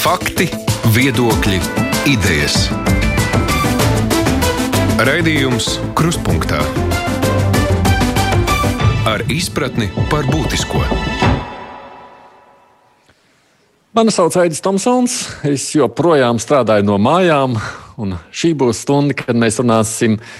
[0.00, 0.46] Fakti,
[0.96, 1.58] viedokļi,
[2.08, 2.54] idejas.
[5.04, 6.62] Raidījums Kruspunkta
[9.04, 10.80] ar izpratni par būtisko.
[13.92, 15.20] Mani sauc Aits Tomsons.
[15.44, 17.60] Es joprojām strādāju no mājām,
[18.00, 20.30] un šī būs stunda, kad mēs runāsim par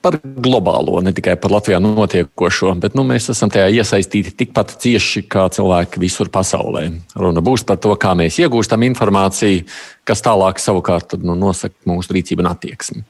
[0.00, 5.26] par globālo, ne tikai par Latvijā notiekošo, bet nu, mēs esam tajā iesaistīti tikpat cieši
[5.30, 6.86] kā cilvēki visur pasaulē.
[7.20, 9.66] Runa būs par to, kā mēs iegūstam informāciju,
[10.08, 13.04] kas tālāk savukārt nu, nosaka mūsu rīcību un attieksmi.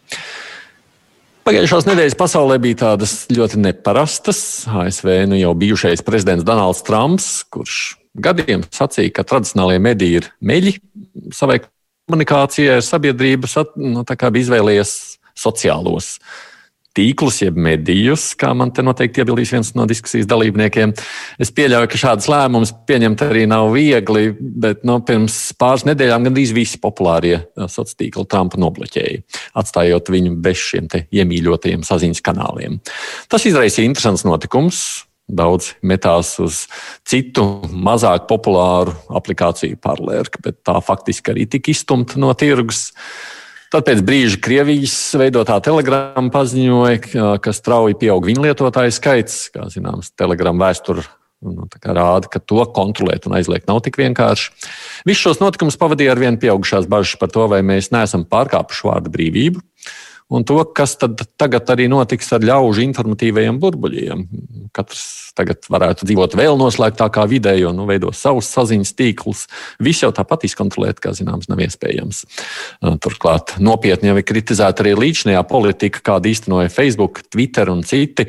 [1.46, 4.42] Pagājušās nedēļas pasaulē bija tādas ļoti neparastas.
[4.82, 7.78] ASV nu jau bijušais prezidents Donalds Trumps, kurš
[8.18, 10.76] gadiem sacīja, ka tradicionālie mediji ir meļi
[11.34, 11.62] savai
[12.10, 14.04] komunikācijai ar sabiedrību, nu,
[14.42, 14.94] izvēlējies
[15.38, 16.16] sociālos
[16.96, 20.92] tīklus, jeb medijus, kā man te noteikti iebildīs viens no diskusijas dalībniekiem.
[21.42, 26.54] Es pieļauju, ka šādas lēmumus pieņemt arī nav viegli, bet nu, pirms pāris nedēļām gandrīz
[26.56, 29.22] visi populārie sociālo tīkli Trumpa nobloķēja,
[29.60, 32.80] atstājot viņu bez šiem iemīļotajiem saziņas kanāliem.
[33.30, 35.06] Tas izraisīja interesants notikums.
[35.30, 36.64] Daudz metās uz
[37.06, 42.88] citu, mazāk populāru aplikāciju paralēli, bet tā faktiski arī tika izstumta no tirgus.
[42.90, 43.39] Uh,
[43.70, 49.44] Tad pēc brīža Krievijas veidotā telegrama paziņoja, ka strauji pieaug viņu lietotāju skaits.
[49.54, 51.04] Kā zināms, telegrama vēsture
[51.46, 54.50] nu, rāda, ka to kontrolēt un aizliegt nav tik vienkārši.
[55.06, 59.14] Visus šos notikumus pavadīja ar vien pieaugušās bažas par to, vai mēs neesam pārkāpuši vārdu
[59.14, 59.62] brīvību
[60.30, 64.26] un to, kas tagad arī notiks ar ļaužu informatīvajiem burbuļiem.
[64.76, 69.44] Katrs tagad varētu dzīvot vēl noslēgtākā vidē, jo nu, veido savus saziņas tīklus.
[69.82, 72.24] Viss jau tāpat izkontrolēt, kā zināms, nav iespējams.
[73.02, 78.28] Turklāt nopietni jau ir kritizēta arī līdzinājā politika, kāda īstenoja Facebook, Twitter un citi.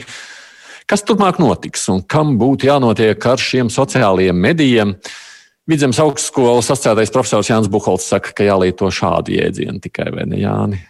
[0.89, 4.95] Kas turpmāk notiks un kam būtu jānotiek ar šiem sociālajiem medijiem?
[5.69, 10.81] Vidzemes augstskolas asociētais profesors Jānis Buholts saka, ka jālieto šādu jēdzienu tikai vai ne Jāni?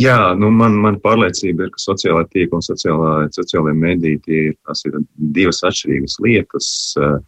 [0.00, 4.54] Jā, nu man, man pārliecība ir, ka sociālā tīkla un sociālā, sociālajā mediji ir,
[4.88, 4.96] ir
[5.36, 6.68] divas atšķirīgas lietas.
[6.96, 7.18] Eh,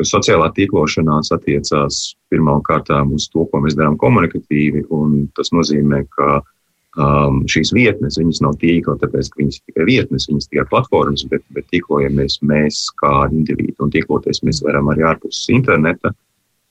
[0.00, 2.02] jo sociālā tīklošanās attiecās
[2.32, 6.42] pirmām kārtām uz to, ko mēs darām komunikatīvi, un tas nozīmē, ka
[6.96, 11.44] um, šīs vietnes, nav tīkla, tāpēc, ka viņas ir tikai vietnes, viņas tikai platformas, bet,
[11.56, 16.12] bet tīklojamies mēs kā indivīdi, un tīkloties mēs varam arī ārpus interneta.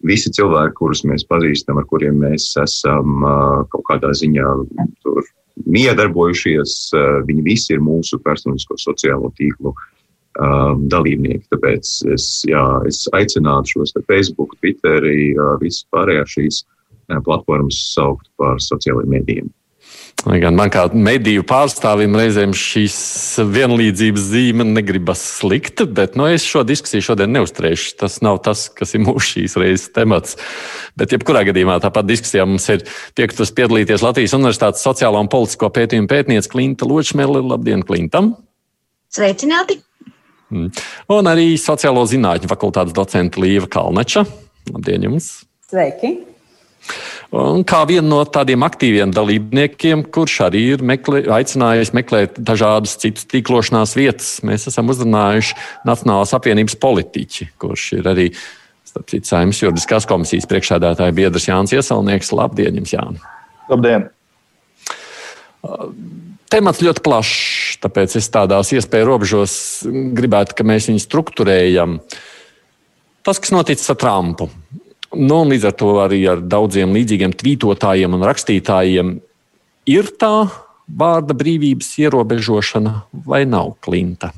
[0.07, 4.47] Visi cilvēki, kurus mēs pazīstam, ar kuriem mēs esam uh, kaut kādā ziņā
[5.66, 6.75] miedarbojušies.
[6.95, 11.45] Eh, viņi visi ir mūsu personisko sociālo tīklu um, dalībnieki.
[11.53, 15.06] Tāpēc es, jā, es aicinātu šos Facebook, Twitter,
[15.62, 16.62] visas pārējās šīs
[17.25, 19.50] platformas saukt par sociālajiem mēdījiem.
[20.22, 22.96] Gan man kā mediju pārstāvim reizēm šīs
[23.42, 27.96] vienlīdzības zīme negribas slikt, bet nu, es šo diskusiju šodien neuzturēšu.
[27.98, 30.38] Tas nav tas, kas ir mūsu šīs reizes temats.
[31.00, 32.86] Bet, jebkurā gadījumā, tāpat diskusijā mums ir
[33.18, 37.42] piekritus piedalīties Latvijas Universitātes sociālo un politisko pētījumu pētniece Klinta Ločmēle.
[37.42, 38.36] Labdien, Klintam!
[39.12, 39.81] Sveicināti!
[40.54, 40.70] Mm.
[41.18, 44.28] Un arī sociālo zinātņu fakultātes docenta Līva Kalneča.
[44.70, 45.40] Labdien jums!
[45.72, 46.20] Sveiki!
[47.31, 53.28] Un kā viena no tādiem aktīviem dalībniekiem, kurš arī ir meklē, aicinājis meklēt dažādas citas
[53.31, 55.56] tīklošanās vietas, mēs esam uzrunājuši
[55.88, 58.28] Nacionālās apvienības politiķi, kurš ir arī
[59.24, 62.34] saimnes juridiskās komisijas priekšsēdētāja biedrs Jānis Iesalnieks.
[62.36, 63.24] Labdien, jums Jāni!
[63.72, 64.09] Labdien!
[66.52, 69.53] Temats ļoti plašs, tāpēc es tādās iespēju robežos
[70.18, 72.00] gribētu, ka mēs viņu struktūrējam.
[73.24, 74.50] Tas, kas noticis ar Trumpu,
[75.12, 79.16] Nu, līdz ar to arī ar daudziem līdzīgiem tvītotājiem un rakstītājiem
[79.92, 80.48] ir tā
[80.88, 82.94] vārda brīvības ierobežošana
[83.28, 84.32] vai nav klinta?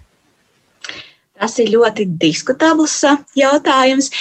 [1.34, 3.00] Tas ir ļoti diskutabls
[3.36, 4.12] jautājums,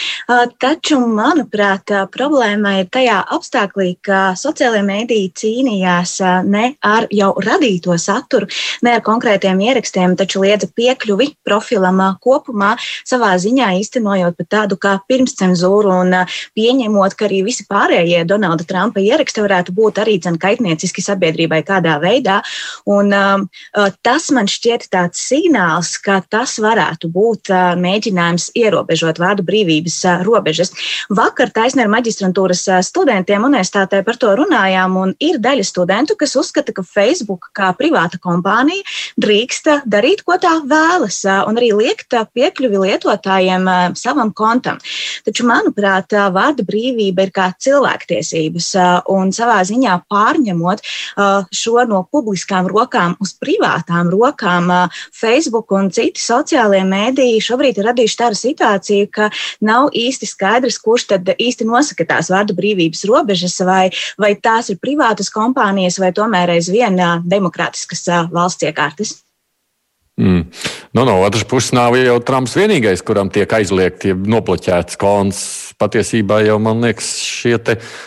[0.58, 6.14] taču, manuprāt, problēma ir tajā apstākļā, ka sociālajie mēdīji cīnījās
[6.48, 8.48] ne ar jau radīto saturu,
[8.82, 12.72] ne ar konkrētiem ierakstiem, taču liedza piekļuvi profilam kopumā,
[13.04, 16.16] savā ziņā īstenojot pat tādu kā pirmscenzūru un
[16.56, 22.00] pieņemot, ka arī visi pārējie Donalda Trumpa ieraksti varētu būt arī dzen kaitnieciski sabiedrībai kādā
[22.02, 22.40] veidā.
[22.88, 23.12] Un,
[24.02, 30.72] tas man šķiet tāds signāls, ka tas varētu būt mēģinājums ierobežot vārdu brīvības robežas.
[31.12, 36.74] Vakar taisnē ar maģistrantūras studentiem universitātē par to runājām, un ir daļa studentu, kas uzskata,
[36.74, 38.82] ka Facebook kā privāta kompānija
[39.20, 43.68] drīkst darīt, ko tā vēlas, un arī liekt piekļuvi lietotājiem
[43.98, 44.80] savam kontam.
[45.26, 48.72] Taču, manuprāt, vārda brīvība ir kā cilvēktiesības,
[49.12, 50.84] un savā ziņā pārņemot
[51.52, 54.70] šo no publiskām rokām uz privātām rokām,
[55.12, 59.30] Facebook un citi sociālie mēdīji šobrīd ir radījuši tādu situāciju, ka
[59.64, 63.88] nav īsti skaidrs, kurš tad īsti nosaka tās vārdu brīvības robežas, vai,
[64.20, 69.18] vai tās ir privātas kompānijas, vai tomēr aizvien demokrātiskas valsts iekārtas.
[70.20, 70.44] Mm.
[70.92, 75.40] Nu, no otras puses, nav jau Trumps vienīgais, kuram tiek aizliegti, nobloķēts konts.
[75.80, 77.56] Patiesībā jau man liekas, šie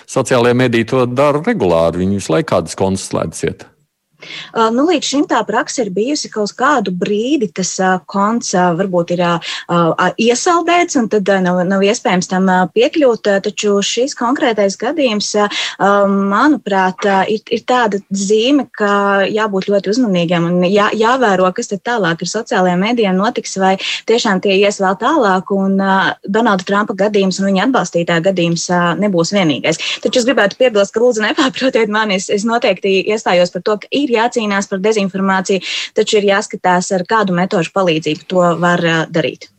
[0.07, 2.03] sociālajie mediji to dara regulāri.
[2.03, 3.65] Viņi visu laiku kādas konts slēdziet.
[4.53, 8.71] Uh, nu, līdz šim tā praksa ir bijusi kaut kādu brīdi, tas uh, konts uh,
[8.77, 9.23] varbūt ir
[10.21, 13.29] iesaldēts un tad nav, nav iespējams tam piekļūt.
[13.45, 15.31] Taču šis konkrētais gadījums,
[15.79, 22.21] manuprāt, ir, ir tāda zīme, ka jābūt ļoti uzmanīgiem un jā, jāvēro, kas tad tālāk
[22.21, 23.73] ar sociālajiem mēdījiem notiks, vai
[24.09, 25.51] tiešām tie ies vēl tālāk.
[25.55, 25.77] Un
[26.25, 28.67] Donalda Trumpa gadījums un viņa atbalstītāja gadījums
[29.01, 29.81] nebūs vienīgais.
[30.05, 33.91] Taču es gribētu piebilst, ka lūdzu nepārprotiet mani, es, es noteikti iestājos par to, ka
[33.95, 35.63] ir jācīnās par dezinformāciju,
[35.97, 39.49] taču ir jāskatās, ar kādu metožu palīdzību to var darīt.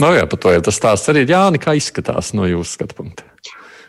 [0.00, 2.78] No nu jā, par to jau tas stāsts arī ir Jāni, kā izskatās no jūsu
[2.78, 3.26] skatu punkta.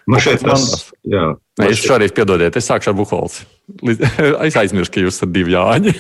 [0.09, 1.27] Man šeit tas, jā.
[1.62, 3.45] Nē, es šoreiz piedodiet, es sākšu ar Buholci.
[4.47, 5.94] Es aizmirsu, ka jūs esat divi Jāņi.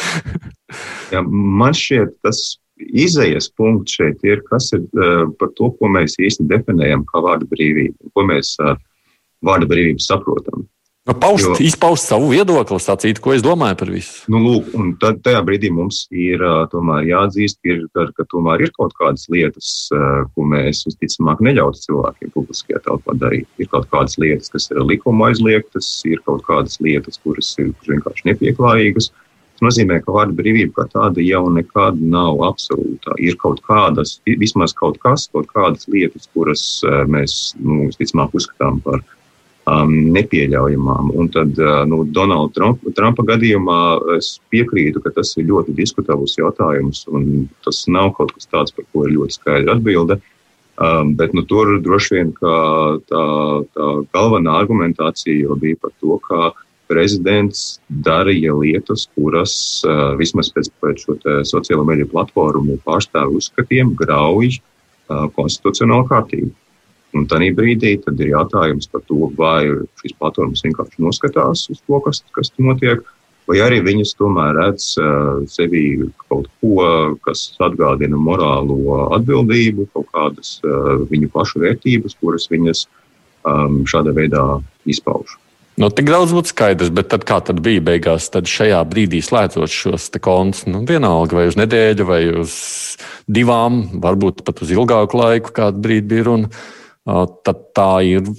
[1.14, 2.42] jā, man šķiet, tas
[2.80, 7.48] izējas punkts šeit ir, kas ir uh, par to, ko mēs īsti definējam kā vārda
[7.50, 8.84] brīvību, ko mēs ar uh,
[9.46, 10.68] vārda brīvību saprotam.
[11.10, 14.20] Nu, paust, jo, izpaust savu viedokli, sacīt, ko es domāju par visu.
[14.30, 18.70] Nu, lūk, un tad, tajā brīdī mums ir tomēr jāatzīst, ir, ka, ka tomēr ir
[18.76, 23.50] kaut kādas lietas, ko mēs visticamāk neļautu cilvēkiem publiskajā telpā darīt.
[23.58, 28.30] Ir kaut kādas lietas, kas ir likuma aizliegtas, ir kaut kādas lietas, kuras ir vienkārši
[28.30, 29.10] nepieklājīgas.
[29.10, 33.18] Tas nozīmē, ka vārda brīvība kā tāda jau nekad nav absolūta.
[33.18, 36.68] Ir kaut kādas, vismaz kaut kas, kaut kādas lietas, kuras
[37.10, 39.02] mēs, nu, visticamāk, uzskatām par
[39.68, 41.12] um, nepieļaujamām.
[41.16, 43.80] Un tad uh, nu, Donalda Trumpa, Trumpa gadījumā
[44.16, 48.86] es piekrītu, ka tas ir ļoti diskutabls jautājums, un tas nav kaut kas tāds, par
[48.92, 50.20] ko ir ļoti skaidra atbilde.
[50.80, 52.56] Um, bet nu, tur droši vien tā,
[53.12, 56.52] tā galvenā argumentācija bija par to, ka
[56.90, 59.52] prezidents darīja lietas, kuras
[59.84, 66.50] uh, vismaz pēc, pēc šo sociālo mediju platformu pārstāvu uzskatiem grauj uh, konstitucionālu kārtību.
[67.16, 69.66] Un tādā brīdī ir jautājums par to, vai
[69.98, 73.02] šīs platformas vienkārši noskatās uz to, kas, kas notiek,
[73.50, 76.78] vai arī viņas tomēr redz uh, sevī kaut ko,
[77.26, 84.46] kas atgādina morālo atbildību, kaut kādas uh, viņu pašu vērtības, kuras viņas um, šādā veidā
[84.86, 85.34] izpauž.
[85.80, 89.72] Nu, tik daudz būtu skaidrs, bet tad, kā tad bija beigās, tad šajā brīdī slēdzot
[89.72, 92.52] šos kontus, nu, vienalga vai uz nedēļu, vai uz
[93.30, 96.50] divām, varbūt pat uz ilgāku laiku, kādu brīdi bija runa
[97.06, 98.30] tad tā ir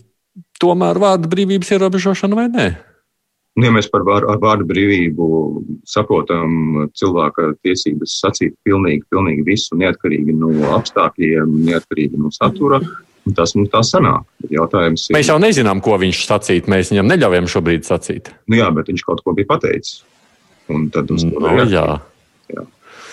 [0.62, 2.70] tomēr vārda brīvības ierobežošana vai nē?
[3.60, 5.26] Nu, ja mēs par vārdu, brīvību
[5.90, 12.80] saprotam cilvēka tiesības sacīt pilnīgi, pilnīgi visu, neatkarīgi no apstākļiem, neatkarīgi no satura,
[13.36, 14.24] tas mums tā sanāk.
[14.56, 15.18] Jautājums ir.
[15.18, 16.72] Mēs jau nezinām, ko viņš sacīt.
[16.72, 18.32] Mēs viņam neļaujam šobrīd sacīt.
[18.48, 20.00] Nu, jā, bet viņš kaut ko bija pateicis.
[20.72, 21.86] Un tad uz to no, nu, jā.
[22.54, 22.66] jā.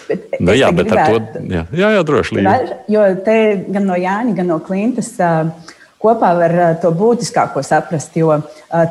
[0.09, 2.49] Bet nu, jā, bet gribētu, ar to jā, jā, jā droši vien.
[2.89, 3.37] Jo te
[3.69, 5.13] gan no Jāņa, gan no Klintas
[6.01, 8.17] kopā var to būtiskāko saprast.
[8.17, 8.41] Jo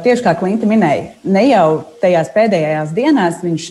[0.05, 1.67] tieši kā Klinta minēja, ne jau
[2.03, 3.69] tajās pēdējās dienās viņš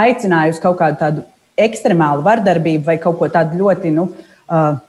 [0.00, 1.26] aicināja uz kaut kādu tādu
[1.60, 4.08] ekstremālu vardarbību vai kaut ko tādu ļoti nu,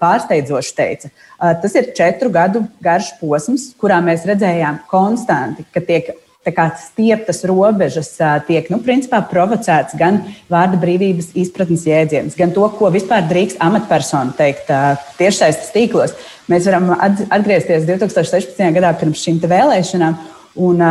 [0.02, 1.12] pārsteidzošu teica.
[1.38, 8.16] Tas ir četru gadu garš posms, kurā mēs redzējām konstanti, ka tiek stieptas robežas
[8.48, 14.34] tiek nu, principā, provocēts gan vārda brīvības izpratnes jēdziens, gan to, ko vispār drīkst amatpersona
[14.38, 14.72] teikt
[15.20, 16.16] tiešsaistes tīklos.
[16.50, 18.58] Mēs varam atgriezties 2016.
[18.74, 20.18] gadā pirms šīm vēlēšanām,
[20.66, 20.82] un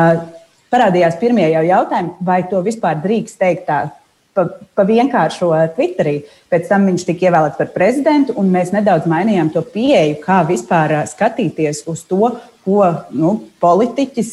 [0.71, 3.89] parādījās pirmie jau jautājumi, vai to vispār drīkst teikt tā.
[4.31, 6.21] Pa, pa vienkāršo Twitterī.
[6.47, 11.01] Pēc tam viņš tika ievēlēts par prezidentu, un mēs nedaudz mainījām to pieeju, kā vispār
[11.11, 12.31] skatīties uz to,
[12.63, 14.31] ko nu, politiķis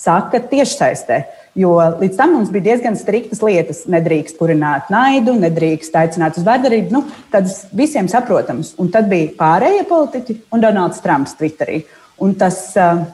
[0.00, 1.20] saka tiešsaistē.
[1.58, 3.82] Jo līdz tam mums bija diezgan striktas lietas.
[3.90, 6.94] Nedrīkst kurināt naidu, nedrīkst aicināt uz vardarbību.
[6.94, 8.74] Nu, tas visiem saprotams.
[8.80, 11.82] Un tad bija pārējie politiķi un Donalds Trumps Twitterī.
[12.20, 12.62] Un tas,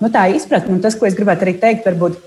[0.03, 2.19] nu, tā izpratne, un tas, ko es gribētu arī teikt, varbūt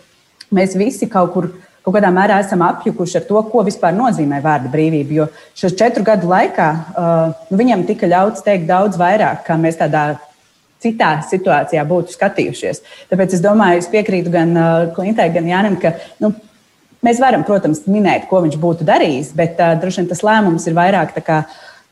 [0.56, 1.52] mēs visi kaut kur
[1.90, 5.16] kaut kādā mērā esam apjukuši ar to, ko vispār nozīmē vārda brīvība.
[5.16, 9.80] Jo šo četru gadu laikā uh, nu, viņam tika ļauts teikt daudz vairāk, kā mēs
[9.80, 10.04] tādā
[10.84, 12.84] citā situācijā būtu skatījušies.
[13.12, 16.32] Tāpēc es domāju, es piekrītu gan uh, Klintai, gan Jānim, ka nu,
[17.06, 20.78] mēs varam, protams, minēt, ko viņš būtu darījis, bet uh, droši vien tas lēmums ir
[20.78, 21.42] vairāk tā kā,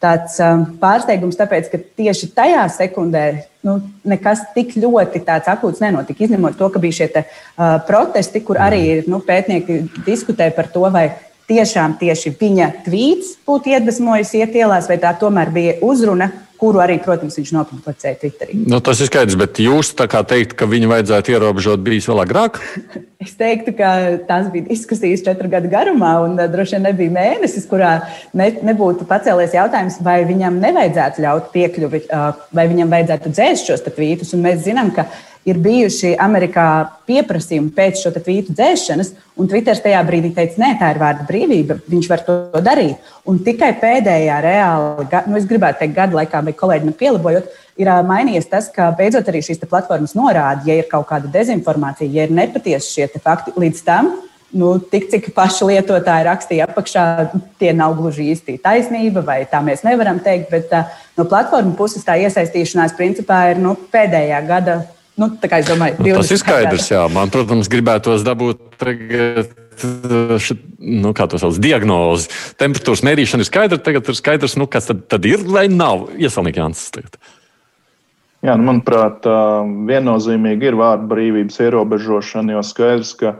[0.04, 3.24] tāds uh, pārsteigums, tāpēc, ka tieši tajā sekundē
[3.68, 6.24] nu, nekas tik ļoti tāds akūts nenotika.
[6.24, 10.86] Izņemot to, ka bija šie te, uh, protesti, kur arī nu, pētnieki diskutē par to,
[10.94, 11.10] vai
[11.48, 16.98] tiešām tieši viņa tvīts būtu iedvesmojis iet ielās, vai tā tomēr bija uzruna, kuru arī,
[17.04, 18.58] protams, viņš nopublicēja Twitterī.
[18.70, 22.24] Nu, tas ir skaidrs, bet jūs tā kā teikt, ka viņu vajadzētu ierobežot bijis vēl
[22.24, 22.60] agrāk?
[23.26, 23.92] es teiktu, ka
[24.30, 27.94] tās bija diskusijas četru gadu garumā, un uh, droši vien nebija mēnesis, kurā
[28.38, 33.88] ne, nebūtu pacēlies jautājums, vai viņam nevajadzētu ļaut piekļuvi, uh, vai viņam vajadzētu dzēst šos
[33.90, 34.36] tvītus.
[34.38, 35.08] Un mēs zinām, ka
[35.48, 36.68] ir bijuši Amerikā
[37.08, 41.80] pieprasījumi pēc šo tvītu dzēšanas, un Twitter tajā brīdī teica, nē, tā ir vārda brīvība,
[41.88, 43.12] viņš var to darīt.
[43.28, 47.92] Un tikai pēdējā reāli, nu, es gribētu teikt, gada laikā, vai kolēģi man pielabojot, ir
[48.08, 52.36] mainījies tas, ka beidzot arī šīs platformas norāda, ja ir kaut kāda dezinformācija, ja ir
[52.36, 54.16] nepatiesi šie fakti līdz tam.
[54.58, 57.02] Nu, tik cik paši lietotāji rakstīja apakšā,
[57.60, 60.54] tie nav gluži īsti taisnība, vai tā mēs nevaram teikt.
[60.54, 60.72] Bet
[61.20, 64.78] no platformu puses tā iesaistīšanās principā ir nu, pēdējā gada
[65.18, 66.92] Nu, domāju, nu, tas ir skaidrs.
[66.92, 67.08] Jā.
[67.10, 69.50] Man, protams, gribētos dabūt tagad,
[70.46, 72.30] šit, nu, kā to sauc, diagnozi.
[72.62, 73.80] Temperatūras mērīšana ir skaidra.
[73.82, 76.12] Tagad ir skaidrs, nu, kas tad, tad ir vai nav.
[76.22, 76.86] Iesaimnieks Jānis.
[76.94, 77.18] Tagad.
[78.46, 79.26] Jā, nu, manuprāt,
[79.90, 83.34] viennozīmīgi ir vārdu brīvības ierobežošana, jo skaidrs, ka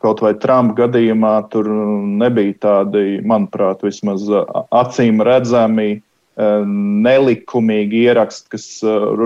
[0.00, 4.24] kaut vai Trumpa gadījumā tur nebija tādi, manuprāt, vismaz
[4.72, 5.98] acīm redzami
[6.36, 8.66] nelikumīgi ieraksti, kas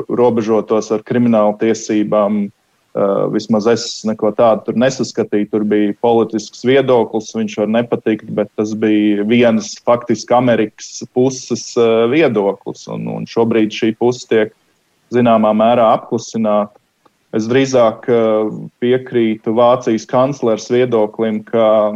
[0.08, 2.46] robežotos ar kriminālu tiesībām.
[3.30, 5.48] Vismaz es neko tādu tur nesaskatīju.
[5.52, 11.70] Tur bija politisks viedoklis, viņš var nepatikt, bet tas bija viens faktiski Amerikas puses
[12.10, 12.88] viedoklis.
[12.90, 14.56] Un, un šobrīd šī puse tiek
[15.14, 16.74] zināmā mērā apklusināta.
[17.36, 18.08] Es drīzāk
[18.80, 21.92] piekrītu Vācijas kanclers viedoklim, ka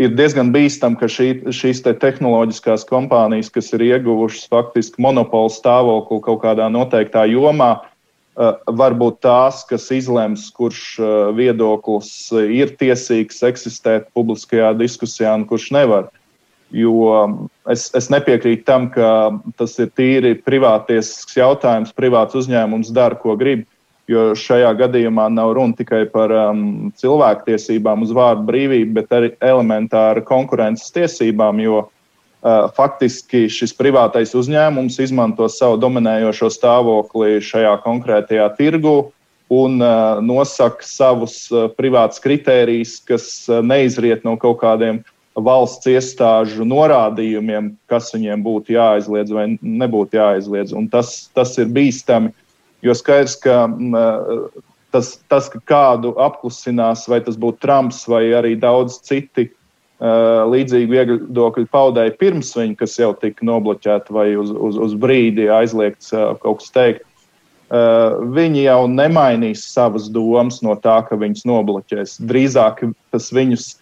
[0.00, 6.22] ir diezgan bīstami, ka šī, šīs te tehnoloģiskās kompānijas, kas ir ieguvušas faktiski monopolu stāvokli
[6.24, 14.08] kaut kādā noteiktā jomā, uh, varbūt tās, kas izlems, kurš uh, viedoklis ir tiesīgs eksistēt
[14.16, 16.08] publiskajā diskusijā un kurš nevar.
[16.70, 17.36] Jo um,
[17.68, 23.66] es, es nepiekrītu tam, ka tas ir tīri privātiesisks jautājums, privāts uzņēmums dara, ko grib
[24.10, 30.24] jo šajā gadījumā nav runa tikai par um, cilvēktiesībām uz vārdu brīvību, bet arī elementāru
[30.26, 38.98] konkurences tiesībām, jo uh, faktiski šis privātais uzņēmums izmanto savu dominējošo stāvokli šajā konkrētajā tirgu
[39.50, 45.02] un uh, nosaka savus uh, privātus kritērijus, kas uh, neizriet no kaut kādiem
[45.40, 50.74] valsts iestāžu norādījumiem, kas viņiem būtu jāaizliedz vai nebūtu jāaizliedz.
[50.76, 52.32] Un tas, tas ir bīstami
[52.82, 53.66] Jo skaidrs, ka
[54.90, 59.50] tas, tas, ka kādu apklusinās, vai tas būtu Trumps vai arī daudz citi
[60.00, 66.14] līdzīgi viedokļu paudēji pirms viņa, kas jau tika nobloķēta vai uz, uz, uz brīdi aizliegts
[66.40, 67.04] kaut kas teikt.
[67.70, 72.16] Viņi jau nemainīs savas domas no tā, ka viņus nobloķēs.
[72.26, 72.82] Drīzāk
[73.12, 73.74] tas viņus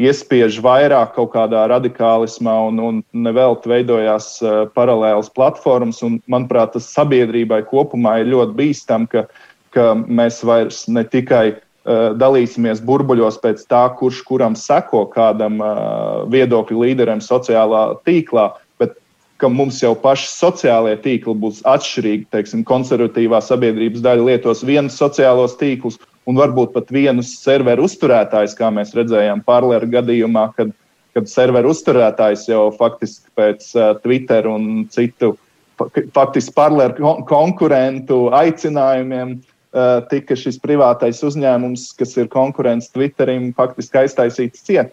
[0.00, 6.02] iespiež vairāk kaut kādā radikālismā, un, un nevelti veidojās uh, paralēlas platformas.
[6.06, 9.26] Un, manuprāt, tas sabiedrībai kopumā ir ļoti bīstami, ka,
[9.74, 16.24] ka mēs vairs ne tikai uh, dalīsimies burbuļos pēc tā, kurš kuram seko kādam uh,
[16.32, 18.50] viedokļu līderim sociālā tīklā,
[18.82, 18.98] bet
[19.38, 22.26] ka mums jau paši sociālie tīkli būs atšķirīgi.
[22.34, 28.70] Teiksim, konservatīvā sabiedrības daļa lietos vienus sociālos tīklus, un varbūt pat vienus serveru uzturētājus, kā
[28.74, 30.72] mēs redzējām pārlēra gadījumā, kad,
[31.16, 35.34] kad serveru uzturētājs jau faktiski pēc uh, Twitter un citu
[35.78, 39.40] faktiski pārlēra kon konkurentu aicinājumiem.
[39.74, 44.92] Uh, tika šis privātais uzņēmums, kas ir konkurents Twitterim, faktiski aiztaisīts ciet.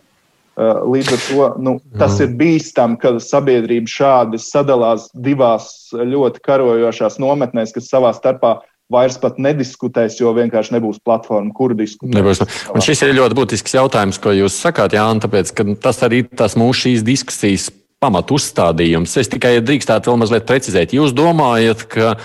[0.58, 7.20] Uh, līdz ar to nu, tas ir bīstami, ka sabiedrība šādi sadalās divās ļoti karojošās
[7.22, 8.58] nometnēs, kas savā starpā
[8.91, 12.15] vairs pat nediskutēs, jo vienkārši nebūs platforma, kur diskutēt.
[12.17, 12.43] Nebūs.
[12.74, 16.57] Un šis ir ļoti būtisks jautājums, ko jūs sakāt, Jānis, tāpēc, ka tas arī tas
[16.60, 17.69] mūsu šīs diskusijas
[18.01, 19.13] pamatu uzstādījums.
[19.21, 20.95] Es tikai drīkstētu vēl mazliet precizēt.
[20.98, 22.15] Jūs domājat, ka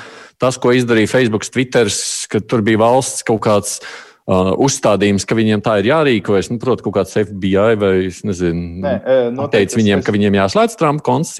[0.41, 1.91] tas, ko izdarīja Facebook, Twitter,
[2.33, 6.51] ka tur bija valsts kaut kāds uh, uzstādījums, ka viņiem tā ir jārīkojas.
[6.53, 8.95] Nu, Protams, kaut kāds FBI vai es nezinu, Nē,
[9.37, 10.07] noteikti, teica viņiem, es...
[10.07, 11.37] ka viņiem jāslēdz Trumpa konts.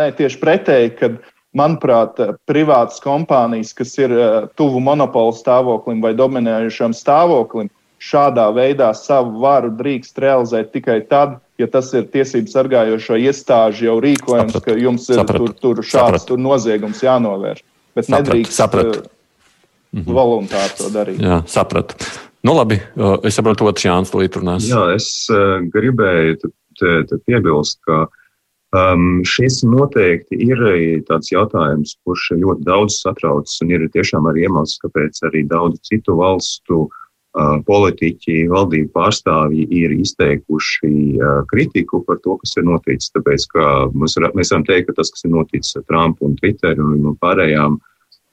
[0.00, 1.20] Nē, tieši pretēji, kad
[1.56, 9.42] manuprāt, privātas kompānijas, kas ir eh, tuvu monopolu stāvoklim vai dominējušam stāvoklim, šādā veidā savu
[9.42, 14.80] varu drīkst realizēt tikai tad, ja tas ir tiesību sargājošo iestāžu jau rīkojums, sapratu, ka
[14.80, 17.64] jums ir sapratu, tur, tur šāds tur noziegums jānovērš.
[17.98, 19.02] Bet sapratu, nedrīkst sapratu.
[19.90, 21.20] Uh, voluntāri to darīt.
[21.20, 21.98] Jā, sapratu.
[22.46, 22.78] Nu, labi,
[23.26, 24.70] es saprotu, otrs Jānis Līdz runās.
[24.70, 25.10] Jā, es
[25.74, 28.19] gribēju te, te piebilst, ka uh,
[28.70, 30.60] Um, šis noteikti ir
[31.08, 36.14] tāds jautājums, kurš ļoti daudz satrauc, un ir tiešām arī iemesls, kāpēc arī daudz citu
[36.20, 36.84] valstu
[37.66, 41.18] politiķi, valdību pārstāvji ir izteikuši
[41.50, 43.12] kritiku par to, kas ir noticis.
[43.14, 43.46] Tāpēc,
[43.94, 47.14] mēs, mēs varam teikt, ka tas, kas ir noticis ar Trumpu un Twitter un, un
[47.22, 47.78] pārējām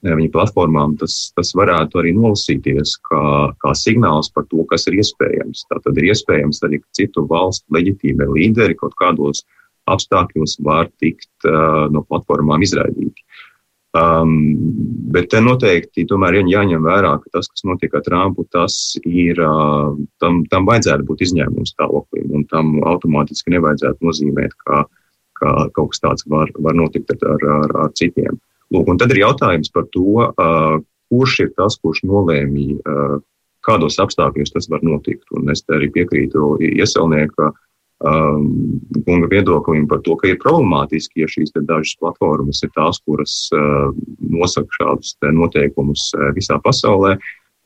[0.08, 3.22] viņa platformām, tas, tas varētu arī nolasīties kā,
[3.62, 5.66] kā signāls par to, kas ir iespējams.
[5.70, 9.44] Tātad ir iespējams arī, ka citu valstu leģitīvie līderi kaut kādos
[9.90, 13.26] apstākļos var tikt uh, no platformām izraidīti.
[13.98, 14.34] Um,
[15.14, 18.76] bet te noteikti tomēr jāņem vērā, ka tas, kas notiek ar Trumpu, tas
[19.08, 24.84] ir, uh, tam, tam vajadzētu būt izņēmums stāvoklim, un tam automātiski nevajadzētu nozīmēt, ka,
[25.40, 28.38] ka kaut kas tāds var, var notikt ar, ar, ar citiem.
[28.76, 30.78] Lūk, un tad ir jautājums par to, uh,
[31.08, 33.18] kurš ir tas, kurš nolēmī, uh,
[33.68, 35.26] kādos apstākļos tas var notikt.
[35.36, 37.52] Un es arī piekrītu iesaulnieku
[38.06, 43.36] um, kunga viedoklim par to, ka ir problemātiski, ja šīs dažas platformas ir tās, kuras
[43.56, 43.90] uh,
[44.20, 47.18] nosaka šādus noteikumus uh, visā pasaulē.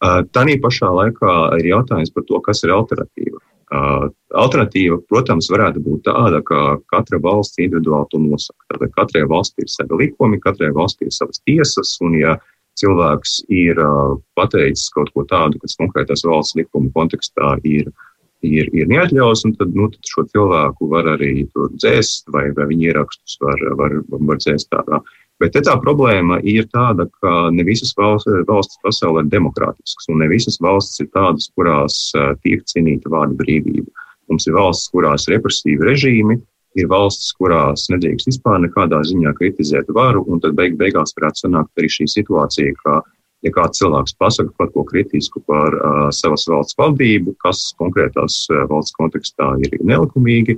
[0.01, 3.41] Uh, Tanī pašā laikā ir jautājums par to, kas ir alternatīva.
[3.71, 8.65] Uh, alternatīva, protams, varētu būt tāda, ka katra valsts individuāli to nosaka.
[8.73, 12.35] Tātad katrai valstī ir savi likumi, katrai valstī ir savas tiesas, un ja
[12.79, 18.10] cilvēks ir uh, pateicis kaut ko tādu, kas konkrētās valsts likuma kontekstā ir uh,
[18.47, 22.91] ir, ir neatļaus, un tad, nu, tad šo cilvēku var arī dzēst, vai, vai viņa
[22.91, 25.01] ierakstus var, var, var dzēst tādā.
[25.41, 30.27] Bet tā problēma ir tāda, ka ne visas valsts, valstis pasaulē ir demokrātiskas, un ne
[30.29, 31.97] visas valstis ir tādas, kurās
[32.45, 33.89] tiek cienīta vārda brīvība.
[34.29, 36.37] Mums ir valstis, kurās ir represīvi režīmi,
[36.77, 41.81] ir valstis, kurās nedrīkst vispār nekādā ziņā kritizēt varu, un tad beig beigās varētu sanākt
[41.81, 43.01] arī šī situācija, ka
[43.45, 48.65] ja kāds cilvēks pasaka kaut ko kritisku par uh, savas valsts valdību, kas konkrētās uh,
[48.69, 50.57] valsts kontekstā ir nelikumīgi,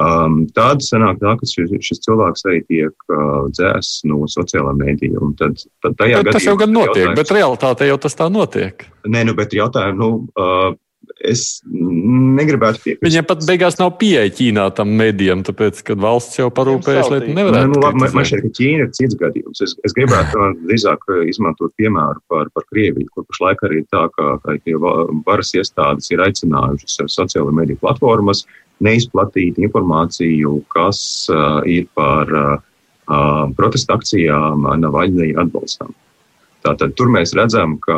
[0.00, 5.32] um, tad sanāk tā, ka šis, šis cilvēks arī tiek uh, dzēsts no sociālā mēdīja.
[5.40, 5.98] Tad, tad
[6.30, 8.86] tas jau gan notiek, jautājums, bet realitāte jau tas tā notiek.
[9.10, 10.70] Nē, nu, bet jautājums, nu, uh,
[11.26, 13.04] es negribētu piekrist.
[13.04, 17.72] Viņiem pat beigās nav pieeja Ķīnā tam medijam, tāpēc, ka valsts jau parūpējas, lai nevarētu.
[17.74, 19.62] Nu, man, man šķiet, ka Ķīna ir cits gadījums.
[19.66, 24.56] Es, es gribētu drīzāk izmantot piemēru par, par Krieviju, kur pašlaik arī tā, ka, ka
[25.26, 28.44] varas iestādes ir aicinājušas sociālo mediju platformas
[28.84, 31.00] neizplatīt informāciju, kas
[31.32, 32.54] uh, ir par uh,
[33.58, 35.92] protesta akcijām Navaļnija atbalstam.
[36.64, 37.96] Tātad tur mēs redzam, ka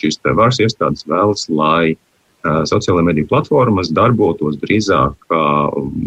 [0.00, 1.94] šīs varas iestādes vēlas, lai
[2.44, 5.44] sociālajā mediju platformas darbotos drīzāk kā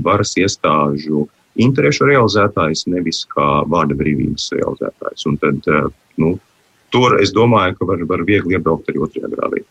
[0.06, 1.28] varas iestāžu
[1.60, 5.26] interešu realizētājs, nevis kā vārda brīvības realizētājs.
[5.28, 5.68] Un tad,
[6.22, 6.36] nu,
[6.94, 9.66] tur es domāju, ka var, var viegli iebraukt arī otrajā grāvī.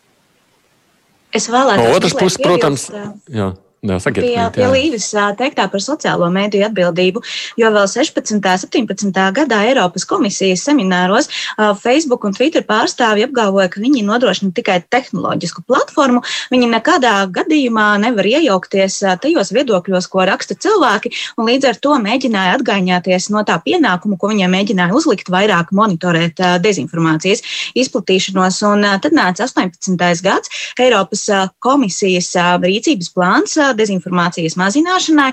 [1.36, 1.84] Es vēlētos.
[1.84, 2.88] No otras puses, protams,
[3.28, 3.52] jā.
[3.78, 5.04] Pie, pie Līves
[5.38, 7.20] teiktā par sociālo mēdīju atbildību,
[7.60, 8.34] jo vēl 16.
[8.34, 9.20] un 17.
[9.36, 11.28] gadā Eiropas komisijas semināros
[11.78, 16.24] Facebook un Twitter pārstāvji apgalvoja, ka viņi nodrošina tikai tehnoloģisku platformu.
[16.50, 22.58] Viņi nekādā gadījumā nevar iejaukties tajos viedokļos, ko raksta cilvēki, un līdz ar to mēģināja
[22.58, 27.46] atgaiņāties no tā pienākumu, ko viņiem mēģināja uzlikt, vairāk monitorēt dezinformācijas
[27.78, 28.58] izplatīšanos.
[28.72, 29.94] Un tad nāca 18.
[30.26, 30.50] gads
[30.82, 31.28] Eiropas
[31.62, 32.34] komisijas
[32.66, 35.30] rīcības plāns dezinformācijas mazināšanai,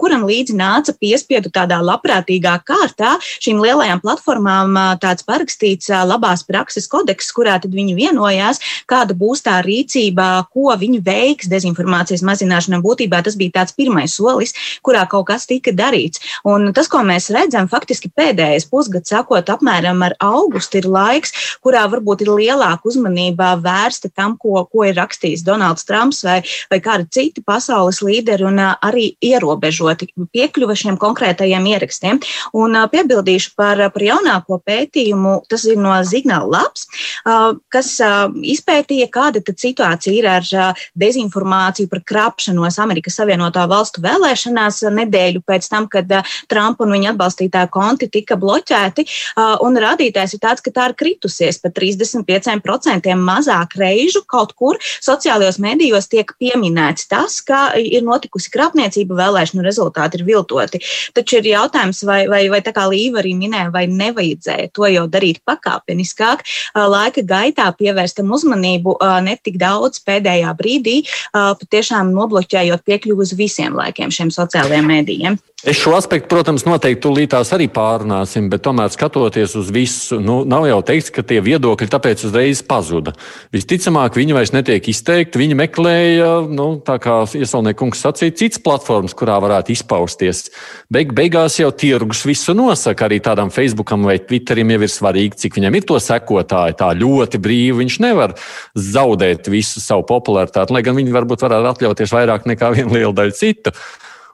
[0.00, 7.30] kuram līdzi nāca piespiedu tādā labprātīgā kārtā šīm lielajām platformām tāds parakstīts labās prakses kodeks,
[7.36, 12.80] kurā tad viņi vienojās, kāda būs tā rīcība, ko viņi veiks dezinformācijas mazināšanā.
[12.84, 16.22] Būtībā tas bija tāds pirmais solis, kurā kaut kas tika darīts.
[16.46, 21.84] Un tas, ko mēs redzam, faktiski pēdējais pusgads, sākot apmēram ar augustu, ir laiks, kurā
[21.90, 27.06] varbūt ir lielāka uzmanība vērsta tam, ko, ko ir rakstījis Donalds Trumps vai, vai kāda
[27.10, 32.20] cita pasaules pasaules līderi un arī ierobežoti piekļuva šiem konkrētajiem ierakstiem.
[32.56, 36.86] Un piebildīšu par, par jaunāko pētījumu, tas ir no Signāla labs,
[37.72, 37.92] kas
[38.56, 45.68] izpētīja, kāda tad situācija ir ar dezinformāciju par krapšanos Amerikas Savienotā valstu vēlēšanās nedēļu pēc
[45.68, 46.08] tam, kad
[46.48, 49.06] Trumpa un viņa atbalstītāju konti tika bloķēti.
[49.66, 55.58] Un rādītājs ir tāds, ka tā ir kritusies par 35% mazāk reižu kaut kur sociālajos
[55.62, 60.80] medijos tiek pieminēts tas, ka ir notikusi krāpniecība, vēlēšanu rezultāti ir viltoti.
[61.16, 65.06] Taču ir jautājums, vai, vai, vai tā kā Līva arī minēja, vai nevajadzēja to jau
[65.10, 66.44] darīt pakāpeniskāk,
[66.76, 71.00] laika gaitā pievērstam uzmanību ne tik daudz pēdējā brīdī,
[71.32, 75.38] patiešām nobloķējot piekļuvu uz visiem laikiem šiem sociālajiem mēdījiem.
[75.66, 80.68] Es šo aspektu, protams, noteikti tūlītās arī pārunāsim, bet tomēr skatoties uz visu, nu, nav
[80.68, 83.16] jau teikts, ka tie viedokļi tāpēc uzreiz pazuda.
[83.50, 85.40] Visticamāk, viņi vairs netiek izteikti.
[85.42, 90.44] Viņi meklēja, nu, tā kā iesaulniekungs sacīja, citas platformas, kurā varētu izpausties.
[90.86, 93.10] Beig, beigās jau tirgus visu nosaka.
[93.10, 96.78] Arī tādam Facebookam vai Twitterim jau ir svarīgi, cik viņam ir to sekotāji.
[96.78, 98.38] Tā ļoti brīvi viņš nevar
[98.78, 103.42] zaudēt visu savu popularitāti, lai gan viņi varbūt varētu atļauties vairāk nekā viena liela daļa
[103.42, 103.74] citu.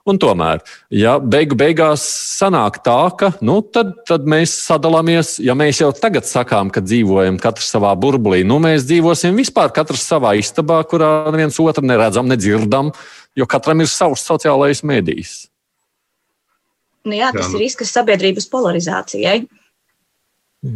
[0.03, 0.59] Un tomēr,
[0.91, 2.03] ja beigu beigās
[2.35, 7.37] sanāk tā, ka nu, tad, tad mēs sadalāmies, ja mēs jau tagad sakām, ka dzīvojam
[7.39, 12.91] katrs savā burbulī, nu mēs dzīvosim vispār katrs savā istabā, kurā neviens otru neredzam, nedzirdam,
[13.39, 15.33] jo katram ir savs sociālais mēdījis.
[17.07, 17.55] Nu jā, tas jā.
[17.55, 19.37] ir risks sabiedrības polarizācijai.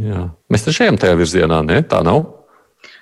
[0.07, 0.23] Jā.
[0.51, 1.83] Mēs taču ejam tajā virzienā, ne?
[1.83, 2.23] Tā nav.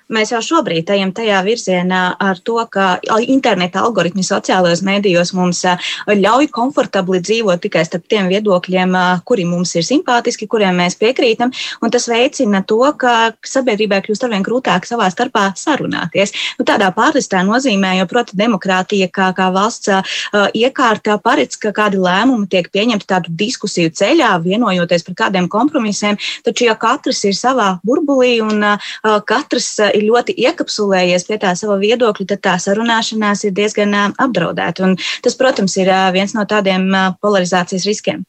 [0.06, 5.64] Mēs jau šobrīd ejam tajā virzienā ar to, ka interneta algoritmi sociālajos mēdījos mums
[6.06, 8.94] ļauj komfortabli dzīvot tikai starp tiem viedokļiem,
[9.26, 11.50] kuri mums ir simpātiski, kuriem mēs piekrītam.
[11.90, 16.34] Tas veicina to, ka sabiedrībai kļūst arvien grūtāk savā starpā sarunāties.
[16.60, 20.14] Nu, tādā pārlistā nozīmē, jo, proti, demokrātija kā, kā valsts uh,
[20.54, 26.20] iekārta paredz, ka kādi lēmumi tiek pieņemti tādu diskusiju ceļā, vienojoties par kādiem kompromisiem.
[26.46, 28.88] Taču, ja katrs ir savā burbulī un uh,
[29.26, 34.86] katrs ir ļoti iekapsulējies pie tā sava viedokļa, tad tā sarunāšanās ir diezgan apdraudēta.
[34.86, 36.88] Un tas, protams, ir viens no tādiem
[37.24, 38.24] polarizācijas riskiem.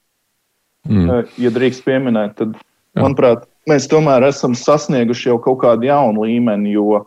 [0.88, 1.28] Mm.
[1.42, 2.56] Ja drīkst pieminēt, tad,
[2.96, 3.04] Jā.
[3.04, 7.04] manuprāt, mēs tomēr esam sasnieguši jau kaut kādu jaunu līmeni, jo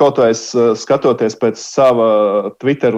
[0.00, 0.44] kaut vai es
[0.80, 2.94] skatoties pēc sava Twitter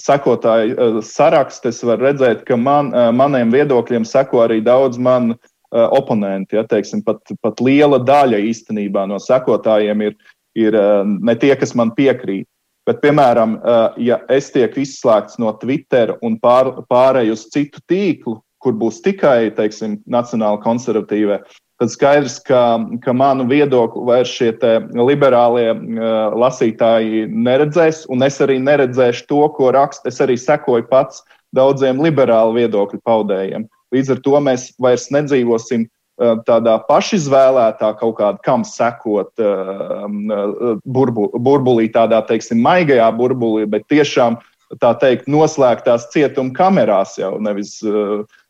[0.00, 5.52] sekotāju saraksta, es varu redzēt, ka man, maniem viedokļiem seko arī daudz man uh,
[5.96, 6.56] oponenti.
[6.56, 10.16] Ja, teiksim, pat, pat liela daļa īstenībā no sekotājiem ir,
[10.58, 12.48] ir uh, ne tie, kas man piekrīt.
[12.86, 18.38] Bet, piemēram, uh, ja es tiek izslēgts no Twitter un pār, pārēju uz citu tīklu,
[18.62, 21.40] kur būs tikai, teiksim, nacionāli konservatīvie,
[21.80, 22.60] tad skaidrs, ka,
[23.04, 24.52] ka manu viedokli vairs šie
[24.96, 30.08] liberālie uh, lasītāji neredzēs, un es arī neredzēšu to, ko raksta.
[30.12, 31.24] Es arī sekoju pats
[31.56, 33.66] daudziem liberālu viedokļu paudējiem.
[33.94, 40.66] Līdz ar to mēs vairs nedzīvosim uh, tādā pašizvēlētā kaut kādā, kam sekot uh, uh,
[40.84, 44.40] burbu, burbulī, tādā, teiksim, maigajā burbulī, bet tiešām
[44.82, 47.78] tā teikt, noslēgtās cietuma kamerās jau nevis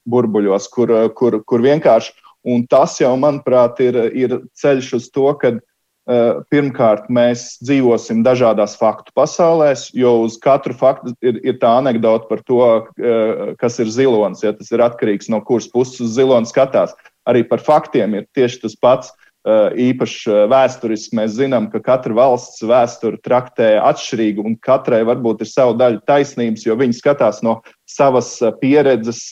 [0.09, 2.15] burbuļos, kur, kur, kur vienkārši.
[2.47, 5.76] Un tas jau, manuprāt, ir, ir ceļš uz to, ka Eh,
[6.07, 12.43] pirmkārt, mēs dzīvosim dažādās faktu pasaulēs, jo uz katru faktu ir, ir tā anekdote par
[12.47, 14.45] to, eh, kas ir zilonis.
[14.45, 16.95] Ja tas ir atkarīgs no kuras puses uz ziloni skatās.
[17.27, 19.11] Arī par faktiem ir tieši tas pats.
[19.11, 25.51] Eh, īpaši vēsturiski mēs zinām, ka katra valsts vēsturi traktē atšķirīgi, un katrai varbūt ir
[25.51, 29.29] sava daļa taisnības, jo viņi skatās no savas pieredzes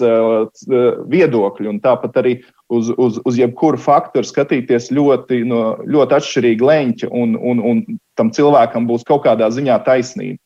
[1.11, 1.75] viedokļa.
[1.83, 2.37] Tāpat arī
[2.71, 8.31] uz, uz, uz jebkuru faktoru skatīties ļoti, no, ļoti atšķirīgi leņķi, un, un, un tam
[8.35, 10.39] cilvēkam būs kaut kādā ziņā taisnība.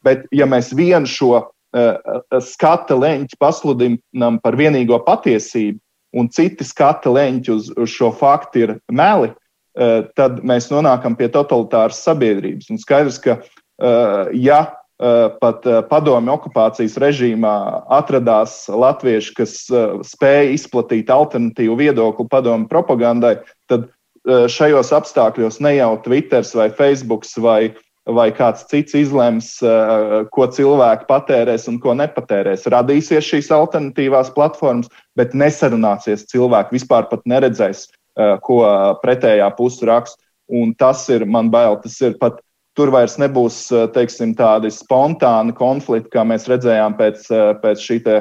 [0.00, 1.44] Bet, ja mēs vienu šo
[2.42, 5.78] skata leņķi pasludinām par vienīgo patiesību,
[6.16, 11.30] un citi skata leņķi uz, uz šo faktu ir meli, uh, tad mēs nonākam pie
[11.32, 12.70] totalitāras sabiedrības.
[12.72, 14.64] Un skaidrs, ka, uh, ja
[15.00, 17.52] Eh, pat eh, padomju okupācijas režīmā
[17.96, 23.38] atradās latvieši, kas eh, spēja izplatīt alternatīvu viedokli padomju propagandai,
[23.70, 23.88] tad
[24.52, 27.70] šajos apstākļos ne jau Twitter vai Facebook vai,
[28.16, 29.52] vai kāds cits izlems,
[30.34, 32.68] ko cilvēki patērēs un ko nepatērēs.
[32.72, 37.88] Radīsies šīs alternatīvās platformas, bet nesarunāsies cilvēki, vispār pat neredzēs,
[38.46, 38.60] ko
[39.04, 40.22] pretējā puse raksta.
[40.50, 42.40] Un tas ir man bail, tas ir pat
[42.78, 47.96] Tur vairs nebūs eh, teiksim, tādi spontāni konflikti, kā mēs redzējām pēc, eh, pēc šī
[48.06, 48.14] te,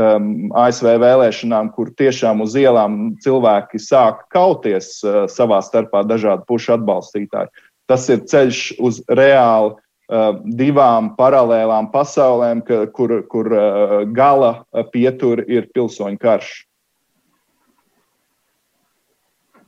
[0.00, 6.78] um, ASV vēlēšanām, kur tiešām uz ielām cilvēki sāk kauties uh, savā starpā dažādu pušu
[6.78, 7.52] atbalstītāji.
[7.90, 14.60] Tas ir ceļš uz reāli uh, divām paralēlām pasaulēm, ka, kur, kur uh, gala
[14.94, 16.52] pietur ir pilsoņu karš.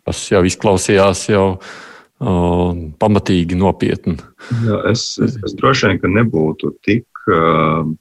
[0.02, 1.46] Tas jau izklausījās jau
[3.02, 4.14] pamatīgi nopietni.
[4.62, 7.06] Jā, es, es, es droši vien, ka nebūtu tik,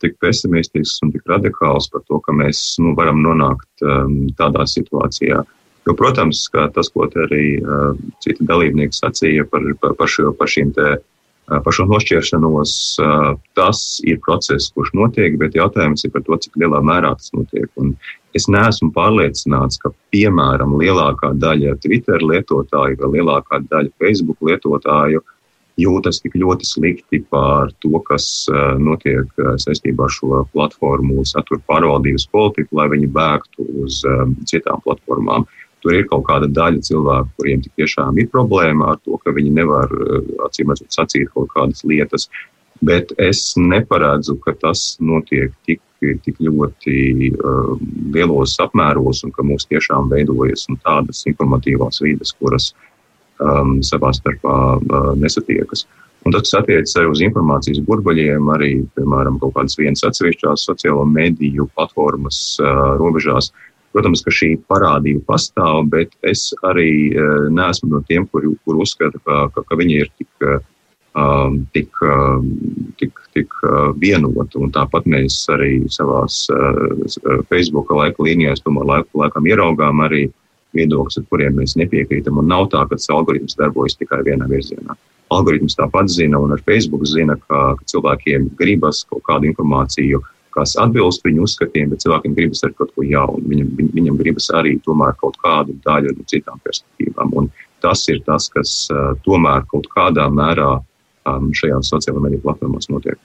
[0.02, 3.86] tik pesimistisks un tik radikāls par to, ka mēs nu, varam nonākt
[4.38, 5.42] tādā situācijā.
[5.88, 6.44] Jo, protams,
[6.76, 7.46] tas, ko arī
[8.22, 10.92] citi dalībnieki sacīja par, par, par, šo, par te
[11.60, 12.74] par šo nošķiršanos,
[13.58, 17.68] tas ir process, kurš notiek, bet jautājums ir par to, cik lielā mērā tas notiek.
[17.82, 17.96] Un
[18.38, 25.24] es neesmu pārliecināts, ka, piemēram, lielākā daļa Twitter lietotāju vai lielākā daļa Facebook lietotāju
[25.80, 28.46] jūtas tik ļoti slikti par to, kas
[28.80, 29.28] notiek
[29.64, 34.02] saistībā ar šo platformu satura pārvaldības politiku, lai viņi bēgtu uz
[34.52, 35.48] citām platformām.
[35.82, 39.94] Tur ir kaut kāda daļa cilvēku, kuriem tiešām ir problēma ar to, ka viņi nevar
[40.48, 42.28] acīm redzot sacīt kaut kādas lietas.
[42.82, 46.96] Bet es neparedzu, ka tas notiek tik tik ļoti
[47.30, 47.74] uh,
[48.14, 52.72] lielos apmēros un ka mums tiešām veidojas tādas informatīvās vidas, kuras
[53.38, 55.86] um, savā starpā uh, nesatiekas.
[56.26, 61.66] Un tas, attiecas arī uz informācijas burbuļiem, arī, piemēram, kaut kādas vienas atsevišķās sociālo mediju
[61.76, 63.50] platformas uh, robežās,
[63.94, 69.22] protams, ka šī parādība pastāv, bet es arī uh, neesmu no tiem, kuri kur uzskata,
[69.26, 70.60] ka, ka, ka viņi ir tik, uh,
[71.76, 72.04] tik,
[73.02, 73.58] tik, tik
[74.00, 74.60] vienoti.
[74.62, 80.30] Un tāpat mēs arī savās uh, Facebook laika līnijās, tomēr laiku laikam ieraugām arī
[80.78, 82.40] viedokļus, ar kuriem mēs nepiekrītam.
[82.40, 84.96] Un nav tā, ka tas algoritms darbojas tikai vienā virzienā.
[85.32, 90.22] Algoritms tāpat zina, un ar Facebook zina, ka, ka cilvēkiem gribas kaut kādu informāciju,
[90.56, 93.42] kas atbilst viņu uzskatiem, bet cilvēkiem gribas arī kaut ko jaunu.
[93.52, 97.34] Viņam, viņ, viņam gribas arī tomēr kaut kādu daļu no citām perspektīvām.
[97.40, 97.52] Un
[97.84, 103.20] tas ir tas, kas uh, tomēr kaut kādā mērā um, šajās sociālajā mediju platformās notiek.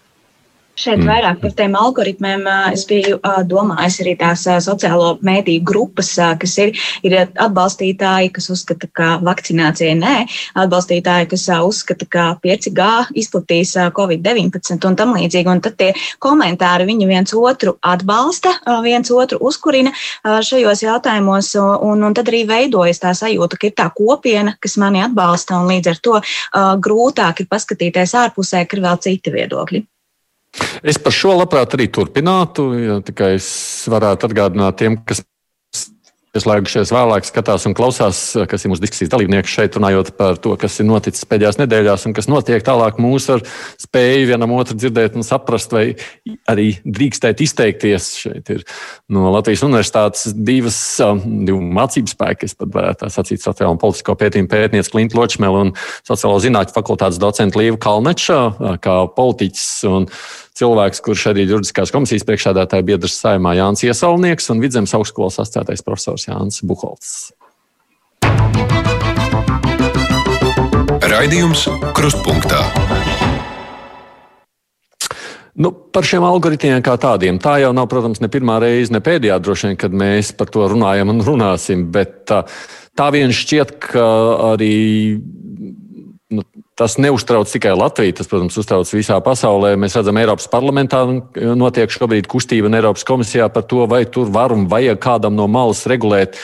[0.76, 1.08] Šeit mm.
[1.08, 3.16] vairāk par tiem algoritmiem es biju
[3.48, 6.10] domājis arī tās sociālo mēdīju grupas,
[6.42, 10.12] kas ir, ir atbalstītāji, kas uzskata, ka vakcinācija nē,
[10.60, 12.90] atbalstītāji, kas uzskata, ka 5G
[13.22, 15.52] izplatīs Covid-19 un tam līdzīgi.
[15.54, 18.52] Un tad tie komentāri viņi viens otru atbalsta,
[18.84, 23.88] viens otru uzkurina šajos jautājumos, un, un tad arī veidojas tā sajūta, ka ir tā
[23.96, 26.22] kopiena, kas mani atbalsta, un līdz ar to
[26.84, 29.86] grūtāk ir paskatīties ārpusē, ka ir vēl citi viedokļi.
[30.86, 33.48] Es par šo labprāt arī turpinātu, ja tikai es
[33.90, 35.24] varētu atgādināt tiem, kas
[36.36, 40.78] ieslēgušies vēlāk, skatās un klausās, kas ir mūsu diskusijas dalībnieki šeit, runājot par to, kas
[40.80, 43.44] ir noticis pēdējās nedēļās un kas notiek tālāk mūsu ar
[43.82, 45.86] spēju vienam otru dzirdēt un saprast, vai
[46.50, 48.10] arī drīkstēt izteikties.
[48.26, 48.64] Šeit ir
[49.12, 54.16] no Latvijas universitātes divas, um, divu mācību spēki, es pat varētu sacīt, sociālo un politisko
[54.20, 58.40] pētījumu pētniece Klinta Ločmela un sociālo zinātņu fakultātes docenta Līva Kalneča,
[58.84, 59.70] kā politiķis.
[59.90, 60.10] Un,
[60.56, 66.28] cilvēks, kurš arī juridiskās komisijas priekšādātāja biedrs saimā Jānis Iesaulnieks un Vidzemes augstskolas asociētais profesors
[66.28, 67.32] Jānis Buholts.
[71.06, 72.64] Raidījums Krustpunktā.
[75.56, 77.38] Nu, par šiem algoritmiem kā tādiem.
[77.40, 80.66] Tā jau nav, protams, ne pirmā reize, ne pēdējā droši vien, kad mēs par to
[80.68, 81.86] runājam un runāsim.
[81.94, 84.04] Bet tā vien šķiet, ka
[84.52, 84.76] arī
[86.76, 89.72] tas neuztrauc tikai Latviju, tas, protams, uztrauc visā pasaulē.
[89.80, 91.00] Mēs redzam, Eiropas parlamentā
[91.56, 95.48] notiek šobrīd kustība un Eiropas komisijā par to, vai tur var un vajag kādam no
[95.48, 96.36] malas regulēt.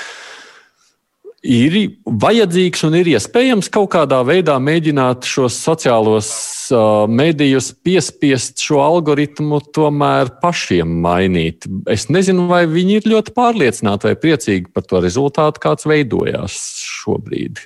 [1.42, 1.74] Ir
[2.06, 6.28] vajadzīgs un ir iespējams kaut kādā veidā mēģināt šos sociālos
[6.70, 11.66] uh, medijus piespiest šo algoritmu tomēr pašiem mainīt.
[11.90, 16.56] Es nezinu, vai viņi ir ļoti pārliecināti vai priecīgi par to rezultātu, kāds veidojās
[17.02, 17.58] šobrīd.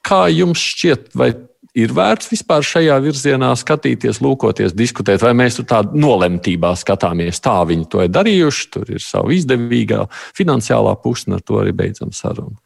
[0.00, 1.34] Kā jums šķiet, vai
[1.78, 7.42] ir vērts vispār šajā virzienā skatīties, lūkoties, diskutēt, vai mēs tur tādā nolemtībā skatāmies.
[7.44, 10.06] Tā viņi to ir darījuši, tur ir sava izdevīgā
[10.38, 12.58] finansiālā puse, un ar to arī beidzam sarunu.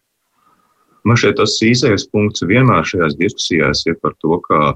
[1.05, 4.73] Man šeit tas īsais punkts vienmēr šajās diskusijās ir par to, ka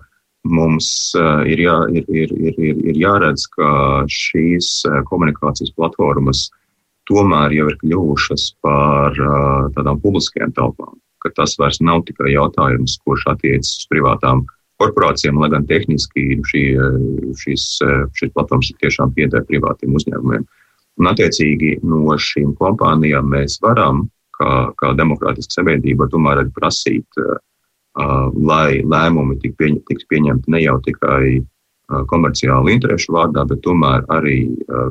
[0.48, 6.46] mums uh, ir, jā, ir, ir, ir, ir, ir jāredz, ka šīs uh, komunikācijas platformas
[7.08, 12.98] tomēr jau ir kļuvušas par uh, tādām publiskajām telpām ka tas vairs nav tikai jautājums,
[13.04, 14.44] kurš attiecas uz privātām
[14.78, 16.62] korporācijām, lai gan tehniski šī,
[17.40, 17.66] šīs,
[18.18, 20.46] šīs platformas tiešām pieder privātiem uzņēmumiem.
[20.98, 24.06] Un, attiecīgi, no šīm kompānijām mēs varam,
[24.38, 27.22] kā, kā demokrātiska sabiedrība, tomēr arī prasīt,
[27.98, 31.38] lai lēmumi tiktu pieņem, tik pieņemti ne jau tikai
[32.10, 34.42] komerciālu interesu vārdā, bet tomēr arī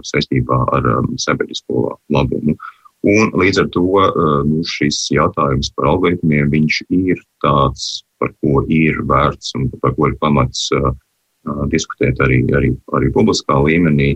[0.07, 0.87] saistībā ar
[1.21, 2.55] sabiedrisko labumu.
[2.57, 2.76] Uh,
[3.07, 3.85] Un līdz ar to
[4.49, 10.17] nu, šis jautājums par algoritmiem ir tāds, par ko ir vērts un par ko ir
[10.19, 10.91] pamats uh,
[11.71, 14.15] diskutēt arī, arī, arī publiskā līmenī.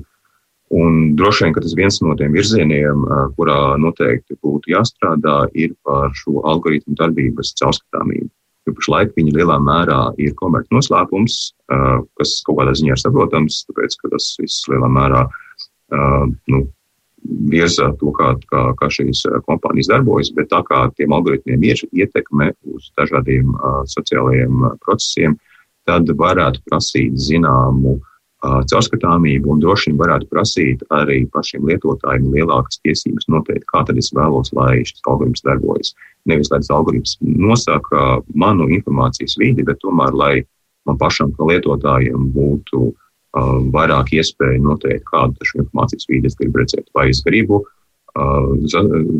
[0.71, 5.75] Un droši vien, ka tas viens no tiem virzieniem, uh, kurā noteikti būtu jāstrādā, ir
[5.87, 8.31] par šo algoritmu darbības caurskatāmību.
[8.67, 11.39] Jo pašlaik viņi lielā mērā ir komerci noslēpums,
[11.71, 15.25] uh, kas kaut kādā ziņā ir saprotams, tāpēc, ka tas viss lielā mērā
[15.91, 16.61] nu,
[17.23, 22.51] virza to, kā, kā, kā šīs kompānijas darbojas, bet tā kā tiem algoritmiem ir ietekme
[22.73, 25.35] uz dažādiem uh, sociālajiem procesiem,
[25.89, 32.81] tad varētu prasīt zināmu uh, caurskatāmību un droši vien varētu prasīt arī pašiem lietotājiem lielākas
[32.85, 35.93] tiesības noteikt, kā tad es vēlos, lai šis algoritms darbojas.
[36.29, 40.33] Nevis lai tas algoritms nosaka manu informācijas vidi, bet tomēr, lai
[40.89, 42.97] man pašam, kā lietotājiem, būtu uh,
[43.31, 46.87] vairāk iespēju noteikt, kādu šo informācijas vīdi es gribu redzēt.
[46.97, 48.49] Vai es gribu uh,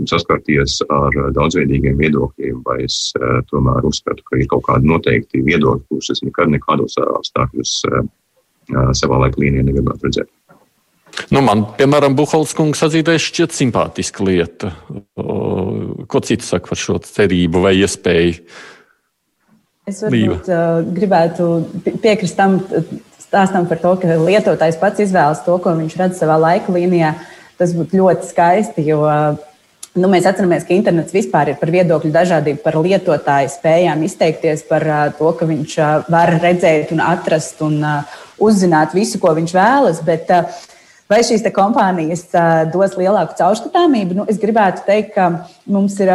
[0.09, 5.87] saskarties ar daudzveidīgiem viedokļiem, vai es uh, tomēr uzskatu, ka ir kaut kādi noteikti viedokļi,
[5.87, 8.03] kurus es nekad nekādos apstākļos uh,
[8.97, 10.31] savā laika līnijā negribētu redzēt.
[11.31, 14.71] Nu, man, piemēram, Buhals kungs atzītais šķiet simpātiska lieta.
[15.15, 18.37] Ko cits saka par šo cerību vai iespēju?
[19.91, 21.47] Es varbūt, uh, gribētu
[22.03, 22.59] piekrist tam
[23.31, 27.15] stāstam par to, ka lietotājs pats izvēlas to, ko viņš redz savā laika līnijā.
[27.61, 32.59] Tas būtu ļoti skaisti, jo nu, mēs atceramies, ka internets vispār ir par viedokļu dažādību,
[32.65, 37.79] par lietotāju spējām izteikties par uh, to, ka viņš uh, var redzēt un atrast un
[38.41, 40.03] uzzināt visu, ko viņš vēlas.
[40.05, 40.35] Bet,
[41.11, 42.21] Vai šīs kompānijas
[42.71, 44.15] dos lielāku caurskatāmību?
[44.15, 45.25] Nu, es gribētu teikt, ka
[45.67, 46.07] mums ir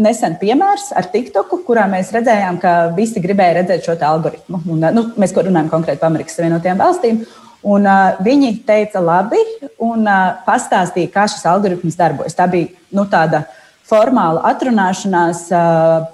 [0.00, 4.60] nesen piemērs ar TikToku, kurā mēs redzējām, ka visi gribēja redzēt šo algoritmu.
[4.74, 7.24] Un, nu, mēs runājam konkrēti par Amerikas Savienotajām valstīm.
[7.64, 9.40] Un, uh, viņi teica, labi,
[9.80, 12.36] un uh, pastāstīja, kā šis algoritms darbojas.
[12.36, 13.46] Tā bija nu, tāda
[13.88, 16.04] formāla atrunāšanās, uh,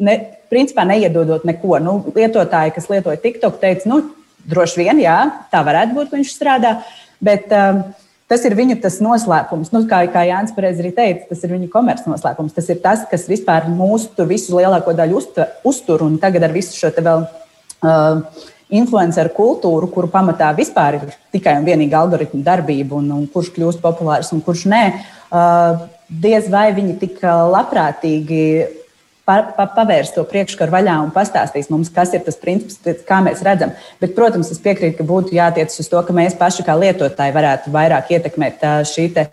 [0.00, 0.16] ne,
[0.48, 1.76] principā neiedodot neko.
[1.84, 4.00] Nu, lietotāji, kas lietoja TikTok, teica, nu,
[4.48, 5.18] droši vien, jā,
[5.52, 6.78] tā varētu būt, ka viņš strādā.
[7.20, 7.82] Bet, uh,
[8.28, 9.70] Tas ir viņu tas noslēpums.
[9.72, 12.52] Nu, kā, kā Jānis Pareizi arī teica, tas ir viņu komercnoslēpums.
[12.56, 15.22] Tas ir tas, kas vispār mūsu visu lielāko daļu
[15.68, 16.04] uztur.
[16.04, 21.56] Un tagad ar visu šo te vēl uh, influenceru kultūru, kuru pamatā vispār ir tikai
[21.56, 24.82] un vienīgi algoritmu darbība, un, un kurš kļūst populārs un kurš nē,
[25.32, 28.77] uh, diez vai viņi tik labprātīgi pa, pa,
[29.28, 33.74] pavērs to priekškaru vaļā un pastāstīs mums, kas ir tas princips, kā mēs redzam.
[34.00, 37.74] Bet, protams, es piekrītu, ka būtu jātiec uz to, ka mēs paši kā lietotāji varētu
[37.74, 39.30] vairāk ietekmēt šī te.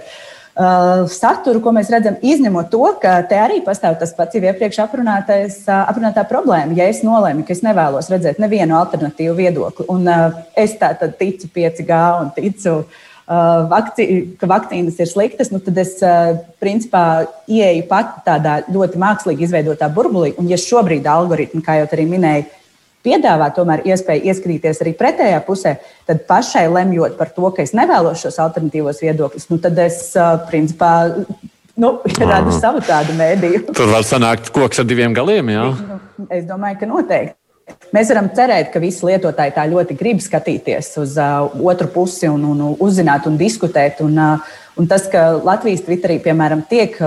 [0.56, 4.78] Uh, saturu, ko mēs redzam, izņemot to, ka te arī pastāv tas pats jau iepriekš
[4.86, 6.78] aprunātā problēma.
[6.78, 11.18] Ja es nolēmu, ka es nevēlos redzēt nevienu alternatīvu viedokli, un uh, es tā tad
[11.20, 14.06] ticu 5G un ticu uh, Uh, vakcī,
[14.38, 19.88] ka vakcīnas ir sliktas, nu tad es uh, principā ieeju pat tādā ļoti mākslīgi izveidotā
[19.90, 20.36] burbulī.
[20.38, 22.46] Un, ja šobrīd algoritmi, kā jau arī minēju,
[23.06, 25.74] piedāvā tomēr iespēju ieskrīties arī pretējā pusē,
[26.06, 30.36] tad pašai lemjot par to, ka es nevēlos šos alternatīvos viedokļus, nu tad es uh,
[30.52, 30.92] principā.
[31.82, 33.64] Nu, radu savu tādu mēdīju.
[33.74, 35.50] Tur var sanākt koks ar diviem galiem.
[35.52, 35.66] Jā.
[36.30, 37.36] Es domāju, ka noteikti.
[37.96, 42.44] Mēs varam cerēt, ka visi lietotāji tā ļoti grib skatīties uz uh, otru pusi un,
[42.52, 44.02] un uzzināt un diskutēt.
[44.06, 46.98] Un, uh, un tas, ka Latvijas Twitterī, piemēram, tiek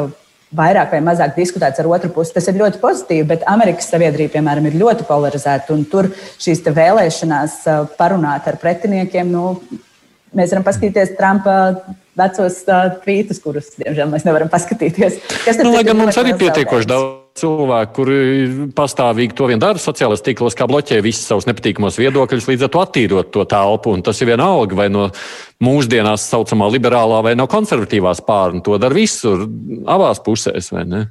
[0.59, 4.71] vairāk vai mazāk diskutēts ar otru pusi, tas ir ļoti pozitīvi, bet Amerikas sabiedrība, piemēram,
[4.71, 5.77] ir ļoti polarizēta.
[5.93, 9.55] Tur šīs vēlēšanās uh, parunāt ar pretiniekiem, nu,
[10.33, 11.61] mēs varam paskatīties Trumpa
[12.19, 15.23] vecos uh, tvītus, kurus, diemžēl, mēs nevaram paskatīties.
[15.45, 18.17] Kas nu, lai gan mums arī pietiekoši daudz cilvēki, kuri
[18.77, 22.83] pastāvīgi to vien dara sociālajos tīklos, kā bloķē visus savus nepatīkamos viedokļus, līdz ar to
[22.83, 23.95] attīrot to telpu.
[23.97, 25.09] Un tas ir vienalga, vai no
[25.65, 28.63] mūsdienās saucamā liberālā vai no konservatīvās pārna.
[28.67, 29.47] To dara visur,
[29.89, 31.07] abās pusēs, vai ne?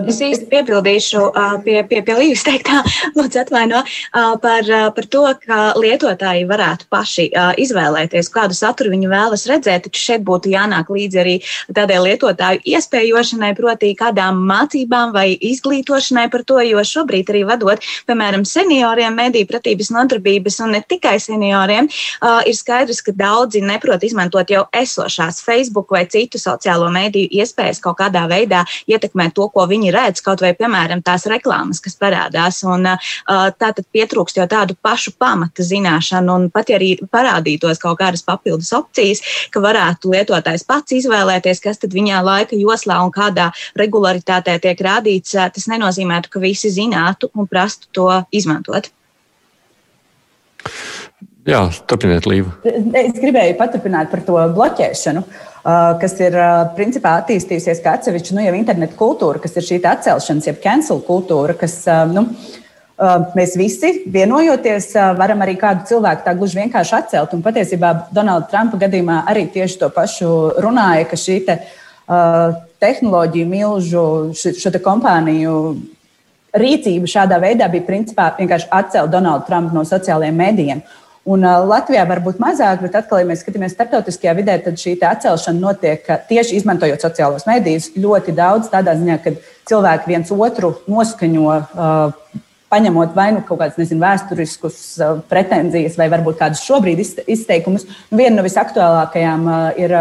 [0.00, 1.22] Es īsti piebildīšu
[1.64, 2.80] pie, pie, pie Līves teiktā,
[3.16, 7.28] lūdzu, atvaino, par, par to, ka lietotāji varētu paši
[7.62, 9.88] izvēlēties, kādu saturu viņi vēlas redzēt.
[9.88, 11.34] Taču šeit būtu jānāk līdzi arī
[11.74, 18.46] tādai lietotāju iespējošanai, proti, kādām mācībām vai izglītošanai par to, jo šobrīd arī vadot, piemēram,
[18.48, 21.90] senioriem mediju pratības nodarbības un ne tikai senioriem,
[22.48, 27.98] ir skaidrs, ka daudzi neprot izmantot jau esošās Facebook vai citu sociālo mediju iespējas kaut
[28.00, 32.62] kādā veidā ietekmēt to, ko viņi viņi redz kaut vai, piemēram, tās reklāmas, kas parādās.
[32.68, 32.86] Un,
[33.26, 38.24] tā tad pietrūkst jau tādu pašu pamata zināšanu, un pat ja arī parādītos kaut kādas
[38.26, 44.58] papildus opcijas, ka varētu lietotājs pats izvēlēties, kas tad viņā laika joslā un kādā regularitātē
[44.62, 48.92] tiek rādīts, tas nenozīmētu, ka visi zinātu un prastu to izmantot.
[51.42, 52.52] Jā, turpiniet, Līva.
[53.02, 55.24] Es gribēju paturpināt par to bloķēšanu.
[55.62, 59.78] Uh, kas ir uh, principā attīstījusies kā atsevišķa nu, jau internetu kultūra, kas ir šī
[59.86, 62.26] atcelšanas, jeb cancel kultūra, kas uh, nu,
[63.34, 67.32] mēs visi vienojoties varam arī kādu cilvēku tā gluži vienkārši atcelt.
[67.34, 70.28] Un patiesībā Donalda Trumpa gadījumā arī tieši to pašu
[70.62, 71.56] runāja, ka šī te,
[72.84, 74.04] tehnoloģiju milžu,
[74.36, 75.56] šo te kompāniju
[76.62, 80.82] rīcība šādā veidā bija principā vienkārši atcelt Donaldu Trumpu no sociālajiem mēdījiem.
[81.22, 86.08] Un Latvijā varbūt mazāk, bet atkal, ja mēs skatāmies starptautiskajā vidē, tad šī atcelšana notiek
[86.26, 89.34] tieši izmantojot sociālos medijus ļoti daudz, tādā ziņā, ka
[89.70, 91.60] cilvēki viens otru noskaņo.
[92.72, 97.84] Paņemot vai nu kaut kādas nezinu, vēsturiskus uh, pretenzijas, vai varbūt kādus šobrīd izteikumus.
[98.08, 99.44] Viena no visaktuālākajām
[99.76, 99.92] ir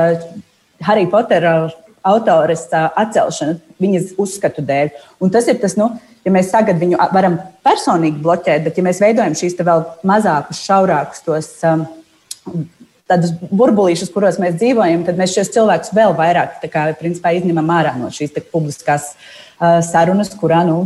[0.88, 1.68] Harry Pottera
[2.08, 4.91] autores atcelšanu viņas uzskatu dēļ.
[5.22, 5.89] Un tas ir tas, nu,
[6.26, 11.26] ja mēs tagad viņu varam personīgi bloķēt, bet ja mēs veidojam šīs vēl mazākus, šaurākus
[11.28, 11.52] tos.
[11.68, 11.89] Um,
[13.12, 17.91] Tādus burbulīšus, kuros mēs dzīvojam, tad mēs šos cilvēkus vēl vairāk kā, principā, izņemam ārā
[17.99, 20.86] no šīs publiskās uh, sarunas, kurā nu,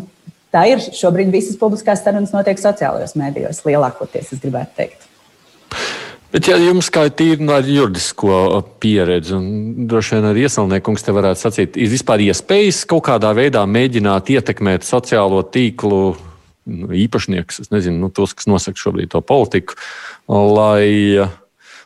[0.49, 0.81] tā ir.
[0.81, 5.05] Šobrīd visas publiskās sarunas notiek sociālajos mēdījos, lielākoties, es gribētu teikt.
[6.35, 11.39] Bet, ja jums kā tīri no juridisko pieredzi, un droši vien arī iesaimniekums te varētu
[11.39, 18.01] sacīt, ir vispār iespējas kaut kādā veidā mēģināt ietekmēt sociālo tīklu nu, īpašniekus, es nezinu,
[18.03, 19.77] nu, tos, kas nosaka šobrīd to politiku,
[20.27, 21.23] lai,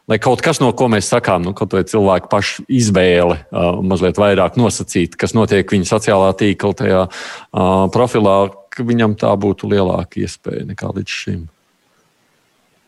[0.09, 4.17] lai kaut kas, no ko mēs sakām, nu, kaut vai cilvēku pašu izvēle, uh, mazliet
[4.17, 8.39] vairāk nosacīt, kas notiek viņa sociālā tīkla tajā uh, profilā,
[8.73, 11.47] ka viņam tā būtu lielāka iespēja nekā līdz šim.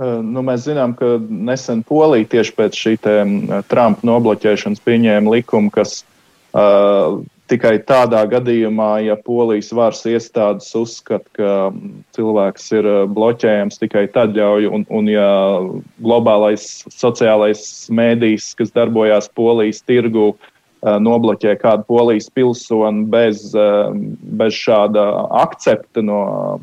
[0.02, 2.96] Eh, nu, mēs zinām, ka nesen Polija tieši pēc šī
[3.70, 6.00] Trumpa nobloķēšanas pieņēma likumu, kas
[6.58, 7.20] uh,
[7.52, 11.52] tikai tādā gadījumā, ja polijas varas iestādes uzskata, ka
[12.16, 15.28] cilvēks ir bloķējams, tikai tad ļauj, un, un ja
[16.02, 17.62] globālais sociālais
[17.94, 20.34] mēdījis, kas darbojās polijas Eh,
[20.82, 25.04] nobloķē kādu polijas pilsoni bez, eh, bez šāda
[25.44, 26.60] akcepta no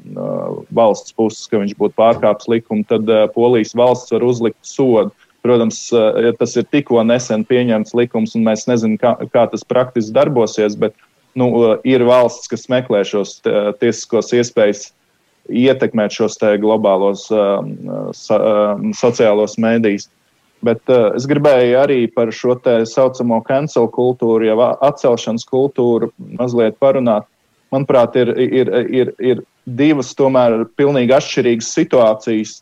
[0.75, 5.14] valsts puses, ka viņš būtu pārkāpis likumu, tad eh, polijas valsts var uzlikt sodu.
[5.47, 10.11] Protams, ja tas ir tikko nesen pieņemts likums, un mēs nezinām, kā, kā tas praktiski
[10.12, 10.97] darbosies, bet
[11.39, 13.37] nu, ir valsts, kas meklē šos
[13.79, 14.89] tiesiskos iespējas
[15.47, 18.41] ietekmēt šos globālos so,
[18.99, 20.11] sociālos mēdījus.
[20.67, 26.79] Bet uh, es gribēju arī par šo tā saucamo cancel kultūru, jau atcelšanas kultūru mazliet
[26.83, 27.29] parunāt.
[27.75, 29.43] Manuprāt, ir, ir, ir, ir
[29.79, 32.57] divas tomēr pilnīgi atšķirīgas situācijas.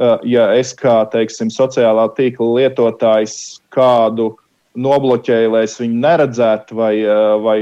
[0.00, 3.34] Uh, ja es kā, teiksim, sociālā tīkla lietotājs
[3.74, 4.30] kādu
[4.72, 7.58] nobloķēju, lai es viņu neredzētu, vai, uh, vai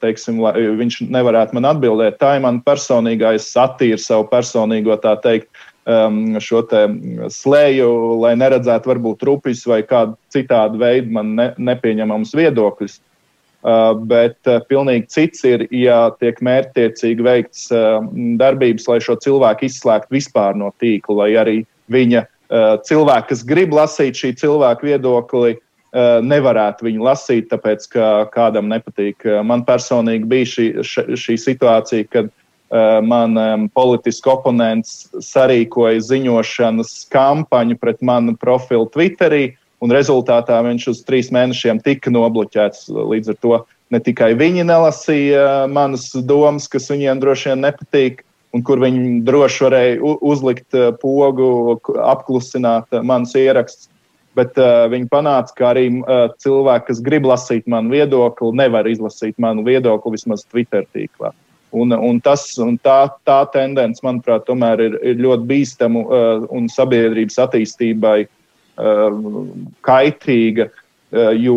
[0.00, 0.40] teiksim,
[0.80, 5.73] viņš nevarētu man atbildēt, tā ir mana personīgā, es attīru savu personīgo, tā teikt, um,
[5.84, 6.62] šo
[7.28, 7.88] slēju,
[8.20, 13.00] lai neredzētu varbūt rupjas vai kādu citādu veidu man ne, nepieņemamus viedokļus.
[13.64, 18.02] Uh, bet uh, pilnīgi cits ir, ja tiek mērķtiecīgi veikts uh,
[18.36, 21.54] darbības, lai šo cilvēku izslēgtu vispār no tīkla, lai arī
[21.88, 25.56] viņa uh, cilvēki, kas grib lasīt šī cilvēka viedokli,
[25.94, 29.22] nevarētu viņu lasīt, tāpēc ka kādam nepatīk.
[29.46, 30.64] Man personīgi bija šī,
[31.14, 39.52] šī situācija, kad uh, man um, politisks oponents sarīkoja ziņošanas kampaņu pret manu profilu Twitterī,
[39.84, 42.88] un rezultātā viņš uz trīs mēnešiem tika nobloķēts.
[42.88, 43.58] Līdz ar to
[43.92, 48.22] ne tikai viņi nelasīja manas domas, kas viņiem droši vien nepatīk,
[48.54, 53.90] un kur viņi droši varēja uzlikt eh, pogu, apklusināt manus ierakstus.
[54.34, 59.36] Bet uh, viņi panāca, ka arī uh, cilvēki, kas grib lasīt manu viedokli, nevar izlasīt
[59.38, 61.30] manu viedokli vismaz Twitter tīklā.
[61.74, 66.68] Un, un, tas, un tā, tā tendence, manuprāt, tomēr ir, ir ļoti bīstama uh, un
[66.70, 69.16] sabiedrības attīstībai uh,
[69.86, 71.56] kaitīga, uh, jo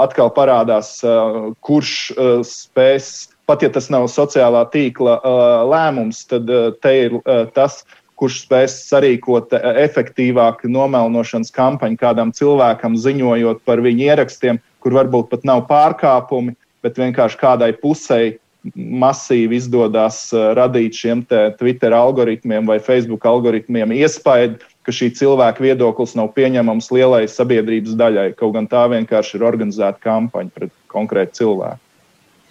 [0.00, 6.48] atkal parādās, uh, kurš uh, spēs, pat ja tas nav sociālā tīkla uh, lēmums, tad
[6.48, 7.82] uh, te ir uh, tas,
[8.22, 15.44] kurš spēs sarīkot efektīvāku nomelnošanas kampaņu kādam cilvēkam, ziņojot par viņu ierakstiem, kur varbūt pat
[15.48, 16.54] nav pārkāpumi,
[16.86, 18.36] bet vienkārši kādai pusei
[18.76, 21.24] masīvi izdodas uh, radīt šiem
[21.58, 28.28] Twitter algoritmiem vai Facebook algoritmiem iespēju, ka šī cilvēka viedoklis nav pieņemams lielai sabiedrības daļai.
[28.38, 31.82] Kaut gan tā vienkārši ir organizēta kampaņa pret konkrētu cilvēku.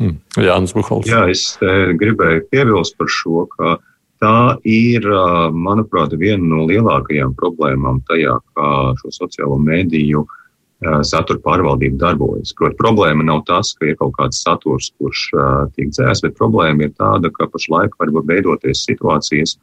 [0.02, 0.18] Hmm.
[0.42, 1.08] Jānis Buhals.
[1.10, 3.78] Jā, es gribēju piebilst par šo, ka
[4.24, 4.38] tā
[4.68, 8.70] ir, uh, manuprāt, viena no lielākajām problēmām tajā, kā
[9.02, 10.38] šo sociālo mediju uh,
[10.82, 12.54] satura pārvaldība darbojas.
[12.58, 15.28] Proti, problēma nav tas, ka ir kaut kāds saturs, kurš
[15.76, 19.58] tiek dzēsts, bet problēma ir tāda, ka pašlaik var veidoties situācijas,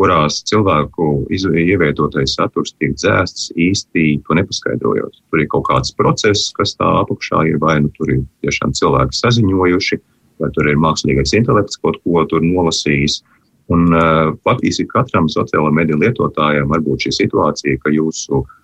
[0.00, 5.20] kurās cilvēku ievietotais saturs tiek dzēsts īsti to nepaskaidrojot.
[5.28, 9.20] Tur ir kaut kāds process, kas tā apakšā ir, vai nu tur ir tiešām cilvēki
[9.20, 10.00] saziņojuši,
[10.40, 13.20] vai tur ir mākslīgais intelekts kaut ko tur nolasījis.
[13.72, 18.56] Un uh, faktiski katram sociālajā mediju lietotājam var būt šī situācija, ka jūsu uh,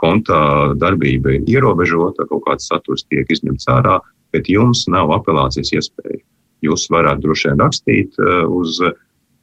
[0.00, 0.40] kontā
[0.78, 4.00] darbība ir ierobežota, kaut kāds saturs tiek izņemts ārā,
[4.34, 6.22] bet jums nav apelācijas iespēja.
[6.62, 8.18] Jūs varat droši vien rakstīt
[8.48, 8.78] uz,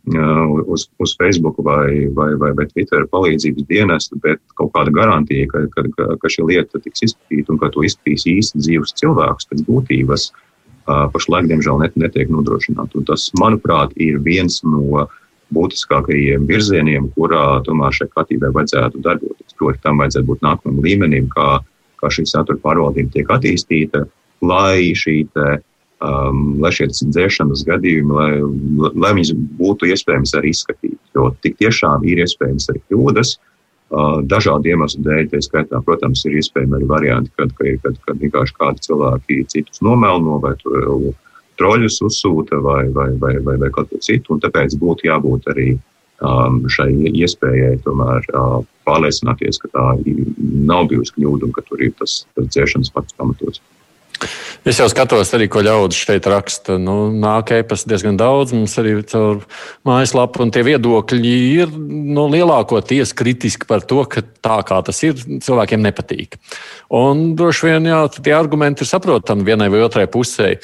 [0.10, 5.66] uz, uz Facebook vai, vai, vai, vai Twitter palīdzības dienestu, bet kaut kāda garantija, ka,
[5.76, 9.66] ka, ka, ka šī lieta tiks izskatīta un ka to izskatīs īsti dzīves cilvēks pēc
[9.68, 10.30] būtības,
[11.14, 13.04] pašlaik, diemžēl, net, netiek nodrošināta.
[13.06, 15.20] Tas, manuprāt, ir viens no uh,
[15.56, 19.56] būtiskākajiem virzieniem, kurā tomēr šai kārtībai vajadzētu darboties.
[19.60, 21.48] Proti, tam vajadzētu būt nākamajam līmenim, kā,
[22.02, 24.06] kā šī satura pārvaldība tiek attīstīta.
[24.40, 25.58] lai šī te,
[26.00, 31.00] um, lai šie dzēšanas gadījumi, lai, lai viņas būtu iespējams arī izskatīt.
[31.16, 33.36] Jo tik tiešām ir iespējams arī kļūdas.
[33.90, 38.22] Uh, dažādu iemeslu dēļ, tā skaitā, protams, ir iespējami arī varianti, kad, kad, kad, kad
[38.22, 40.54] vienkārši kādi cilvēki citus nomelno vai
[41.60, 44.40] troļus uzsūta vai, vai, vai, vai, vai kaut ko citu.
[44.44, 49.90] Tāpēc būtu jābūt arī um, šai iespējai tomēr uh, pārliecināties, ka tā
[50.70, 53.62] nav bijusi kļūda un ka tur ir tas, tas dzēšanas pats pamatots.
[54.68, 56.76] Es jau skatos, arī ko ļaudis šeit raksta.
[56.82, 58.52] Nu, nāk e-pasta diezgan daudz.
[58.56, 59.46] Mums arī caur
[59.88, 61.32] mājaslapu un tie viedokļi
[61.62, 66.36] ir nu, lielākoties kritiski par to, ka tā kā tas ir, cilvēkiem nepatīk.
[66.92, 70.58] Un droši vien jā, tie argumenti ir saprotami vienai vai otrai pusē.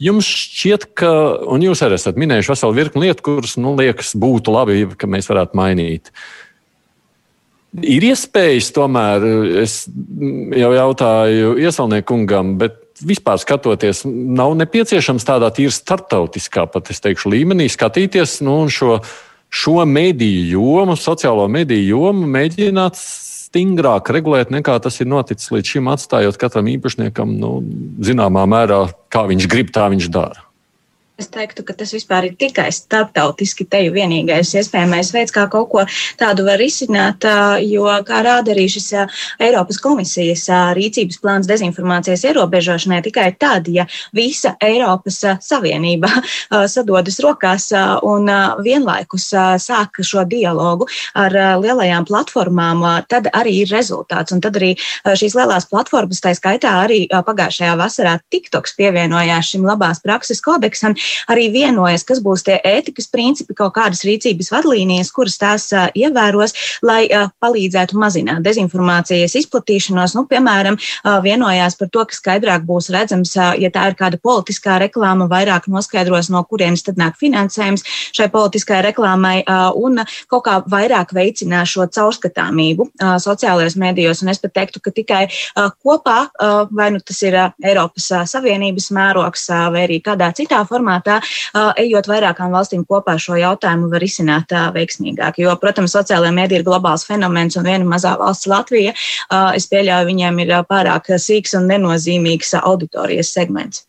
[0.00, 1.10] Jums šķiet, ka,
[1.52, 5.28] un jūs arī esat minējuši veselu virkni lietu, kuras, nu, liekas, būtu labi, ka mēs
[5.28, 6.08] varētu mainīt.
[7.84, 9.26] Ir iespējas, tomēr,
[9.60, 9.84] es
[10.56, 17.68] jau jautāju iesaulniekungam, bet vispār skatoties, nav nepieciešams tādā tīri starptautiskā, pat es teikšu, līmenī
[17.70, 18.98] skatīties nu, šo,
[19.52, 22.98] šo mediju jomu, sociālo mediju jomu, mēģināt
[23.50, 27.56] stingrāk regulēt nekā tas ir noticis līdz šim, atstājot katram īpašniekam, nu,
[28.06, 30.46] zināmā mērā, kā viņš grib, tā viņš dara.
[31.20, 35.82] Es teiktu, ka tas vispār ir tikai starptautiski te vienīgais iespējamais veids, kā kaut ko
[36.16, 37.26] tādu var izsināt,
[37.68, 38.86] jo, kā rāda arī šis
[39.44, 40.46] Eiropas komisijas
[40.78, 43.84] rīcības plāns dezinformācijas ierobežošanai, tikai tad, ja
[44.16, 46.08] visa Eiropas Savienība
[46.72, 47.68] sadodas rokās
[48.08, 48.32] un
[48.64, 49.28] vienlaikus
[49.60, 50.88] sāk šo dialogu
[51.20, 54.32] ar lielajām platformām, tad arī ir rezultāts.
[54.32, 54.72] Un tad arī
[55.04, 60.96] šīs lielās platformas, tā skaitā arī pagājušajā vasarā TikToks pievienojās šim labās prakses kodeksam,
[61.30, 66.54] arī vienojas, kas būs tie ētikas principi, kaut kādas rīcības vadlīnijas, kuras tās ievēros,
[66.86, 67.08] lai
[67.42, 70.16] palīdzētu mazināt dezinformācijas izplatīšanos.
[70.18, 70.78] Nu, piemēram,
[71.24, 76.30] vienojās par to, ka skaidrāk būs redzams, ja tā ir kāda politiskā reklāma, vairāk noskaidros,
[76.32, 77.84] no kurienes tad nāk finansējums
[78.16, 79.36] šai politiskajai reklāmai
[79.78, 82.90] un kaut kā vairāk veicinās šo caurskatāmību
[83.22, 84.22] sociālajos mēdījos.
[84.24, 85.22] Un es pat teiktu, ka tikai
[85.82, 86.18] kopā,
[86.70, 91.20] vai nu tas ir Eiropas Savienības mērogs vai arī kādā citā formā, formātā,
[91.78, 95.38] ejot vairākām valstīm kopā šo jautājumu var izsināt veiksmīgāk.
[95.38, 98.92] Jo, protams, sociālajie mēdī ir globāls fenomens un viena mazā valsts Latvija,
[99.54, 103.86] es pieļauju, viņiem ir pārāk sīks un nenozīmīgs auditorijas segments.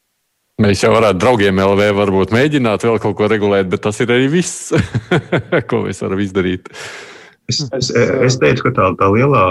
[0.62, 4.28] Mēs jau varētu draugiem LV varbūt mēģināt vēl kaut ko regulēt, bet tas ir arī
[4.30, 4.70] viss,
[5.70, 6.70] ko mēs varam izdarīt.
[7.52, 7.90] Es, es,
[8.28, 9.44] es teiktu, ka tā, tā lielā,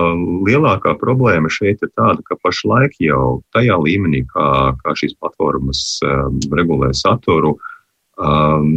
[0.49, 4.47] lielākā problēma šeit ir tāda, ka pašlaik jau tajā līmenī, kā,
[4.81, 7.57] kā šīs platformas um, regulē saturu,
[8.17, 8.71] um,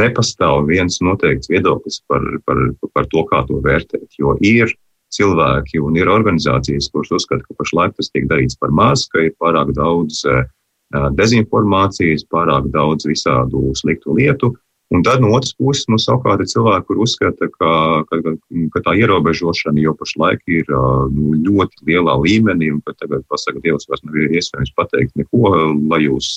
[0.00, 2.62] nepastāv viens noteikts viedoklis par, par,
[2.94, 4.08] par to, kā to vērtēt.
[4.20, 4.72] Jo ir
[5.14, 9.36] cilvēki un ir organizācijas, kuras uzskata, ka pašlaik tas tiek darīts par maz, ka ir
[9.42, 10.44] pārāk daudz uh,
[11.18, 14.54] dezinformācijas, pārāk daudz visādu sliktu lietu.
[14.90, 17.72] Un tad no otras puses, nu, savukārt ir cilvēki, kur uzskata, ka,
[18.10, 18.32] ka,
[18.74, 20.66] ka tā ierobežošana jau pašlaik ir
[21.14, 25.54] nu, ļoti lielā līmenī, un ka tagad, pasaka, Dievs, vairs nav iespējams pateikt neko,
[25.92, 26.32] lai jūs,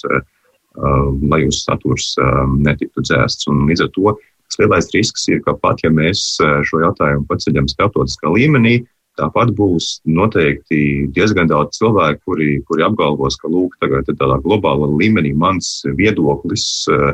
[1.34, 2.14] lai jūs saturs
[2.62, 3.50] netiktu dzēsts.
[3.50, 6.36] Un līdz ar to tas lielais risks ir, ka pat ja mēs
[6.70, 8.84] šo jautājumu paceļam starptautiskā līmenī,
[9.14, 15.36] Tāpat būs noteikti diezgan daudz cilvēku, kuri, kuri apgalvos, ka lūk, tagad tādā globālā līmenī
[15.38, 17.12] mans viedoklis uh,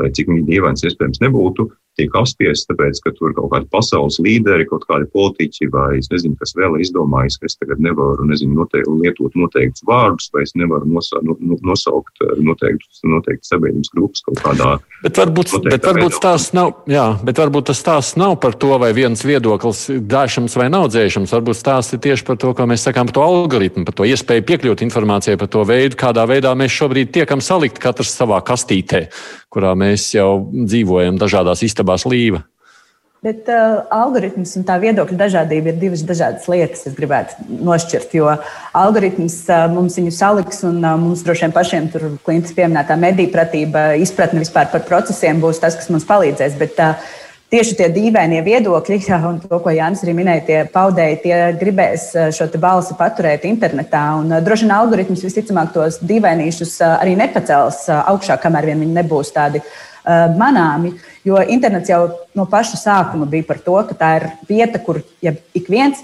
[0.00, 1.68] lai cik dīvains iespējams nebūtu,
[2.00, 6.08] tiek apspiests, tāpēc, ka tur ir kaut kādi pasaules līderi, kaut kādi politiķi, vai es
[6.12, 10.46] nezinu, kas vēl ir izdomājis, ka es tagad nevaru nezinu, noteik, lietot noteiktus vārdus, vai
[10.46, 11.36] es nevaru nosa, no,
[11.68, 14.70] nosaukt eh, noteiktus, noteiktus sabiedrības grupas kaut kādā.
[15.04, 18.92] Bet varbūt, bet varbūt tās nav, jā, bet varbūt tas tās nav par to, vai
[18.96, 21.36] viens viedoklis dāšams vai nav dzēšams.
[21.36, 24.46] Varbūt tās ir tieši par to, ko mēs sakām par to algoritmu, par to iespēju
[24.48, 29.04] piekļūt informācijai, par to veidu, kādā veidā mēs šobrīd tiekam salikt katrs savā kastītē,
[29.52, 32.44] kurā mēs jau dzīvojam dažādās istabās istabās līva.
[33.22, 38.16] Bet uh, algoritms un tā viedokļa dažādība ir divas dažādas lietas, es gribētu nošķirt.
[38.18, 38.32] Jo
[38.74, 43.30] algoritms uh, mums viņu saliks, un uh, mums droši vien pašiem tur klients pieminētā mediju
[43.30, 46.56] pratība, izpratne vispār par procesiem būs tas, kas mums palīdzēs.
[46.58, 46.98] Bet uh,
[47.54, 48.98] tieši tie dīvainie viedokļi,
[49.30, 54.02] un to, ko Jānis arī minēja, tie paudēji, tie gribēs uh, šo balsi paturēt internetā.
[54.18, 58.98] Un, uh, droši vien algoritms visticamāk tos dīvainīšus uh, arī nepacels augšā, kamēr vien viņi
[58.98, 59.62] nebūs tādi
[60.38, 60.94] manāmi.
[61.24, 65.34] Jo internets jau no paša sākuma bija par to, ka tā ir vieta, kur ja
[65.54, 66.02] ik viens.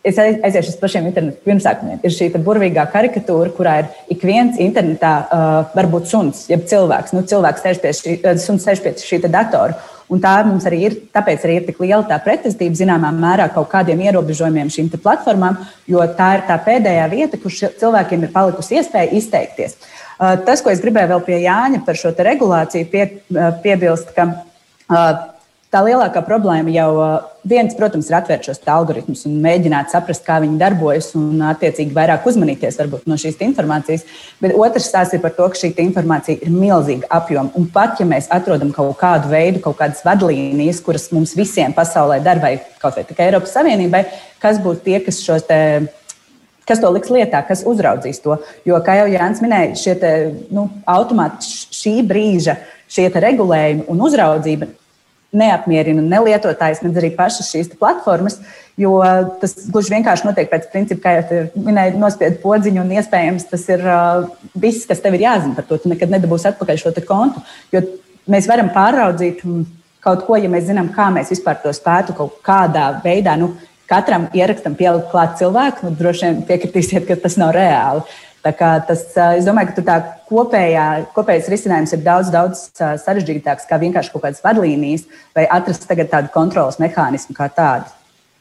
[0.00, 1.98] Es aiziešu uz pašiem internetu pirmsākumiem.
[2.00, 7.12] Ir šī burvīgā karikatūra, kurā ir ik viens internetā, uh, varbūt suns, jeb cilvēks.
[7.12, 9.76] Nu, cilvēks sēž pie šī, suns sēž pie šī datora.
[10.10, 13.68] Un tā mums arī ir, tāpēc arī ir tik liela tā pretestība zināmā mērā kaut
[13.70, 19.12] kādiem ierobežojumiem šīm platformām, jo tā ir tā pēdējā vieta, kur cilvēkiem ir palikusi iespēja
[19.20, 19.76] izteikties.
[20.20, 23.06] Tas, ko es gribēju vēl pie Jāņa par šo regulāciju pie,
[23.64, 24.28] piebilst, ka
[25.70, 26.88] Tā lielākā problēma jau
[27.46, 32.26] viens, protams, ir atvērt šos algoritmus un mēģināt saprast, kā viņi darbojas un, attiecīgi, vairāk
[32.26, 34.02] uzmanīties varbūt, no šīs informācijas.
[34.42, 37.54] Bet otrs stāsts ir par to, ka šī informācija ir milzīga apjoma.
[37.54, 42.18] Un pat ja mēs atrodam kaut kādu veidu, kaut kādas vadlīnijas, kuras mums visiem pasaulē
[42.26, 42.52] dara, vai
[42.82, 44.02] kaut vai tikai Eiropas Savienībai,
[44.42, 45.46] kas būtu tie, kas šos
[46.70, 48.38] kas to liks lietā, kas uzraudzīs to.
[48.68, 50.12] Jo, kā jau Jānis minēja, šie te,
[50.54, 52.60] nu, automāti šī brīža
[52.90, 54.70] šie regulējumi un uzraudzība
[55.30, 58.40] neapmierina ne lietotājs, ne arī pašas šīs platformas,
[58.80, 58.96] jo
[59.42, 63.84] tas gluži vienkārši notiek pēc principa, kā jau minēju, nospied podziņu, un iespējams tas ir
[63.84, 64.26] uh,
[64.58, 65.78] viss, kas tev ir jāzina par to.
[65.78, 67.44] Tu nekad nedabūsi atpakaļ šo kontu,
[67.74, 67.84] jo
[68.30, 69.44] mēs varam pāraudzīt
[70.02, 73.36] kaut ko, ja mēs zinām, kā mēs vispār to spētu kaut kādā veidā.
[73.38, 73.52] Nu,
[73.90, 78.04] katram ierakstam pielikt klāt cilvēku, nu, droši vien piekritīsiet, ka tas nav reāli.
[78.40, 79.02] Tas,
[79.36, 79.96] es domāju, ka tā
[80.30, 85.04] kopējā, kopējais risinājums ir daudz, daudz sarežģītāks kā vienkārši kaut kādas vadlīnijas
[85.36, 87.90] vai atrast tādu kontrolas mehānismu kā tādu.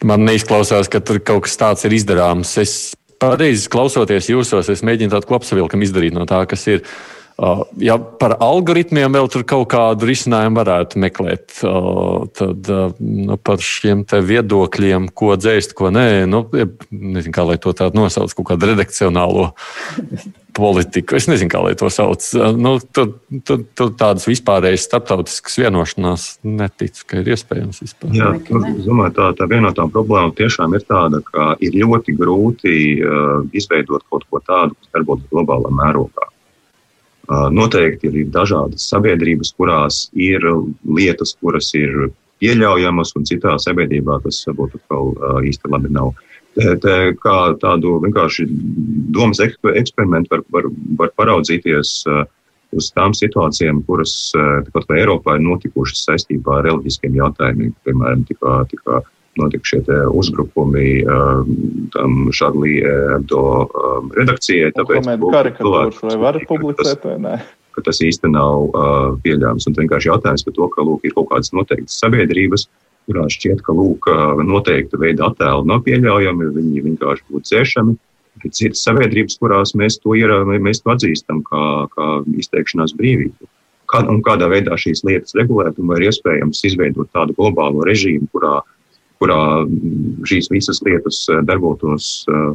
[0.07, 2.55] Man neizklausās, ka tur kaut kas tāds ir izdarāms.
[2.63, 6.85] Es pareizi klausoties jūsos, es mēģinu tādu kopsavilkumu izdarīt no tā, kas ir.
[6.85, 7.18] Uh,
[7.79, 13.63] ja par algoritmiem vēl tur kaut kādu risinājumu varētu meklēt, uh, tad uh, nu, par
[13.63, 16.43] šiem viedokļiem, ko dzēst, ko nē, nu,
[16.91, 19.51] nezinu, kā lai to tādu nosauc, kaut kādu redakcionālo
[20.59, 21.15] politiku.
[21.19, 22.25] Es nezinu, kā lai to sauc.
[22.59, 23.13] Nu, tur,
[23.47, 28.17] tur, tur tādas vispārējas starptautiskas vienošanās neticu, ka ir iespējams vispār.
[28.17, 31.77] Jā, tur, es domāju, tā, tā viena no tām problēmām tiešām ir tāda, ka ir
[31.85, 36.27] ļoti grūti uh, izveidot kaut ko tādu, kas darbotos globālā mērogā.
[37.29, 40.41] Noteikti ir dažādas sabiedrības, kurās ir
[40.89, 42.09] lietas, kuras ir
[42.41, 45.13] pieļaujamas, un citā sabiedrībā tas varbūt atkal
[45.45, 46.15] īsti labi nav.
[46.57, 48.47] Te, te, kā tādu vienkārši
[49.13, 51.91] domas eksperimentu var, var, var paraudzīties
[52.73, 54.31] uz tām situācijām, kuras
[54.73, 57.75] pat vai Eiropā ir notikušas saistībā ar reliģiskiem jautājumiem.
[57.85, 59.03] Piemēram, tikā, tikā
[59.37, 59.81] notika šie
[60.17, 61.03] uzbrukumi
[61.93, 62.79] tam Šarlī
[63.19, 63.43] Ebdo
[64.17, 64.73] redakcijai.
[64.75, 67.37] Tāpēc, karikatūras vai var publicēt vai nē?
[67.77, 69.69] Ka tas īsti nav uh, pieļāms.
[69.69, 72.65] Un vienkārši jautājums par to, ka lūk, ir kaut kādas noteiktas sabiedrības,
[73.09, 74.09] kurās šķiet, ka lūk,
[74.45, 77.95] noteikta veida attēli nav pieļaujami, viņi vienkārši būtu ciešami.
[78.39, 81.63] Ir citas sabiedrības, kurās mēs to, ir, mēs to atzīstam kā,
[81.95, 82.09] kā
[82.39, 83.49] izteikšanās brīvību.
[83.89, 88.29] Kā, un kādā veidā šīs lietas regulēt, un vai ir iespējams izveidot tādu globālu režīmu,
[88.35, 88.59] kurā
[89.19, 89.67] kurā
[90.29, 92.49] šīs visas lietas eh, darbotos eh,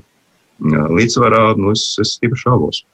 [0.64, 2.84] līdzsvarā, nu, es, es stipri šaubos.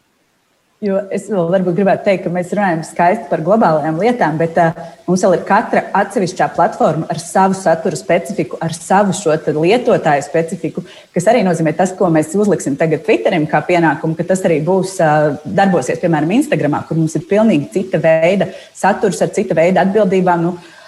[0.81, 4.79] Jo es vēl varbūt gribētu teikt, ka mēs runājam skaisti par globālajām lietām, bet uh,
[5.05, 10.87] mums vēl ir katra atsevišķā platforma ar savu satura specifiku, ar savu šo lietotāju specifiku,
[11.13, 14.97] kas arī nozīmē tas, ko mēs uzliksim tagad Twitterim kā pienākumu, ka tas arī būs
[15.05, 20.49] uh, darbosies, piemēram, Instagramā, kur mums ir pilnīgi cita veida saturs ar cita veida atbildībām.
[20.49, 20.80] Nu, uh,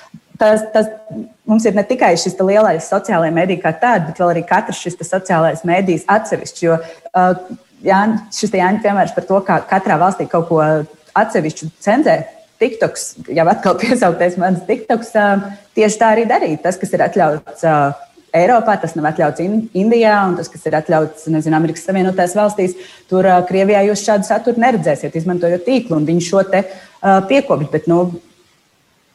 [0.43, 0.91] tas, tas
[1.47, 5.63] mums ir ne tikai šis lielais sociālais mēdījis kā tāds, bet arī katrs šis sociālais
[5.69, 6.65] mēdījis atsevišķi.
[6.67, 7.35] Jo uh,
[7.87, 8.03] jā,
[8.35, 10.63] šis Jānis piemērs par to, kā katrā valstī kaut ko
[11.19, 12.23] atsevišķu cenzē.
[12.63, 16.63] TikToks, jau atkal piesaukties mans TikToks, uh, tieši tā arī darīt.
[16.67, 21.27] Tas, kas ir atļauts uh, Eiropā, tas nav atļauts Indijā, un tas, kas ir atļauts
[21.35, 22.77] nezinu, Amerikas Savienotajās valstīs,
[23.11, 27.69] tur uh, Krievijā jūs šādu saturu neredzēsiet, izmantojot tīklu, un viņi šo te uh, piekopj.
[27.75, 28.07] Bet, nu,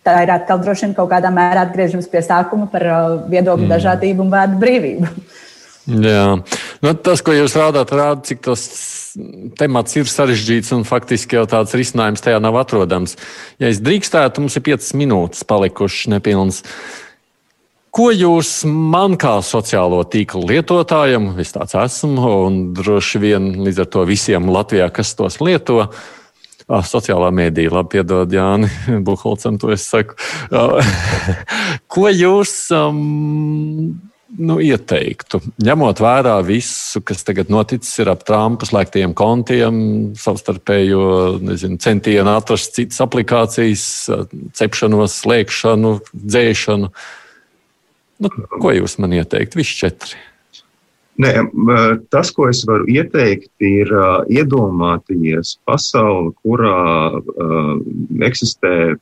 [0.07, 3.73] tā ir atkal droši vien kaut kādā mērā atgriežamies pie sākuma par uh, viedokļu mm.
[3.75, 5.11] dažādību un vārdu brīvību.
[5.87, 6.23] Jā,
[6.83, 8.63] nu, tas, ko jūs rādāt, rāda, cik tas
[9.55, 13.15] temats ir sarežģīts un faktiski jau tāds risinājums tajā nav atrodams.
[13.55, 16.59] Ja es drīkstētu, mums ir piecas minūtes palikušas nepilnas.
[17.95, 23.89] Ko jūs man kā sociālo tīklu lietotājam, es tāds esmu, un droši vien līdz ar
[23.95, 26.05] to visiem Latvijā, kas tos lieto, uh,
[26.67, 28.67] Ah, sociālā mēdīja, labi, piedod Jāni
[29.07, 30.17] Buholcam, to es saku.
[30.51, 30.83] Ah,
[31.93, 33.95] ko jūs um,
[34.35, 39.77] nu, ieteiktu, ņemot vērā visu, kas tagad noticis ap Trumpa slēgtiem kontiem,
[40.19, 43.87] savstarpējo nezinu, centienu atrast citas aplikācijas,
[44.59, 46.91] cepšanos, slēgšanu, dzēšanu?
[48.17, 49.61] Nu, ko jūs man ieteiktu?
[49.61, 50.19] Visi četri.
[51.17, 51.31] Nē,
[52.13, 57.71] tas, ko es varu ieteikt, ir uh, iedomāties pasauli, kurā uh,
[58.27, 58.93] eksistē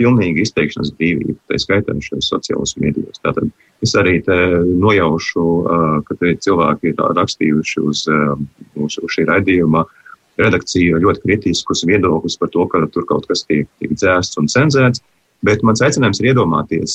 [0.00, 3.20] pilnīga izteikšanas brīvība, tā skaitā šajos sociālajos mēdījos.
[3.20, 3.50] Tātad
[3.84, 8.40] es arī nojaušu, uh, ka cilvēki ir rakstījuši uz, uh,
[8.80, 9.84] uz, uz šī raidījuma
[10.40, 15.04] redakciju ļoti kritiskus viedokļus par to, ka tur kaut kas tiek, tiek dzēsts un cenzēts.
[15.46, 16.94] Bet mans aicinājums ir iedomāties,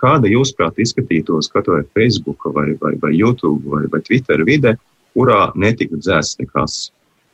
[0.00, 4.74] kāda jūsuprāt izskatītos, skatot Facebook, vai, vai, vai YouTube, vai, vai Twitter vide,
[5.14, 6.80] kurā netika dzēsts nekas.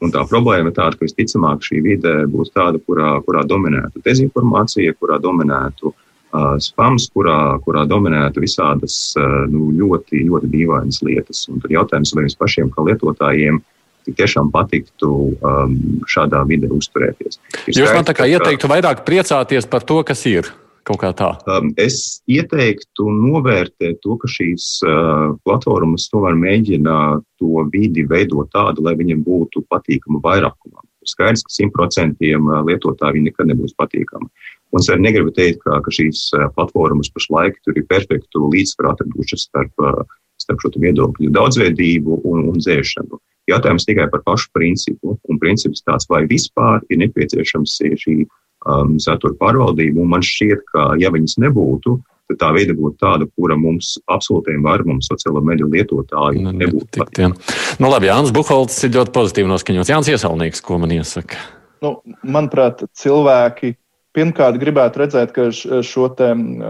[0.05, 4.93] Un tā problēma ir tāda, ka visticamāk šī vide būs tāda, kurā, kurā dominētu dezinformācija,
[5.01, 11.47] kurā dominētu uh, spams, kurā, kurā dominētu visādas uh, nu, ļoti, ļoti dīvainas lietas.
[11.49, 13.63] Un tad jautājums, vai jums pašiem, kā lietotājiem,
[14.15, 15.75] tiešām patiktu um,
[16.11, 17.41] šādā vidē uzturēties.
[17.67, 20.53] Ir Jūs man tā kā ieteiktu vairāk priecāties par to, kas ir.
[21.51, 26.99] Um, es ieteiktu novērtēt to, ka šīs uh, platformas tomēr mēģina
[27.43, 30.85] to vidi veidot tādu, lai viņiem būtu patīkama vairākumam.
[31.03, 34.31] Ir skaidrs, ka simtprocentiem uh, lietotāji nekad nebūs patīkami.
[34.71, 38.93] Un es arī negribu teikt, ka, ka šīs uh, platformas pašlaik tur ir perfektu līdzsvaru
[38.93, 39.87] atradušas starp,
[40.39, 43.19] starp šo viedokļu daudzveidību un, un dzēšanu.
[43.51, 45.17] Jautājums tikai par pašu principu.
[45.31, 50.03] Un princips tāds, vai vispār ir nepieciešams šī um, satura pārvaldību.
[50.03, 51.97] Un man šķiet, ka ja viņas nebūtu,
[52.31, 56.91] tad tā veida būtu tāda, kura mums absolūtiem vairumam sociālo mediju lietotāju nu, nebūtu.
[56.99, 57.55] Patikt.
[57.79, 59.93] Nu, labi, Jānis Buholts ir ļoti pozitīvi noskaņots.
[59.95, 61.39] Jānis Iesaulnieks, ko man iesaka?
[61.85, 63.77] Nu, manuprāt, cilvēki
[64.17, 66.09] pirmkārt gribētu redzēt, ka šo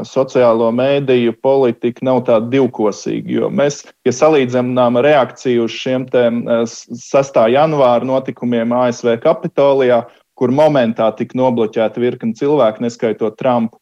[0.07, 3.30] sociālo mēdīju politika nav tāda divkosīga.
[3.38, 7.42] Jo mēs, ja salīdzinām reakciju uz šiem 6.
[7.55, 10.03] janvāra notikumiem ASV Kapitolijā,
[10.36, 13.78] kur momentā tika nobloķēta virkni cilvēku, neskaitot Trumpu,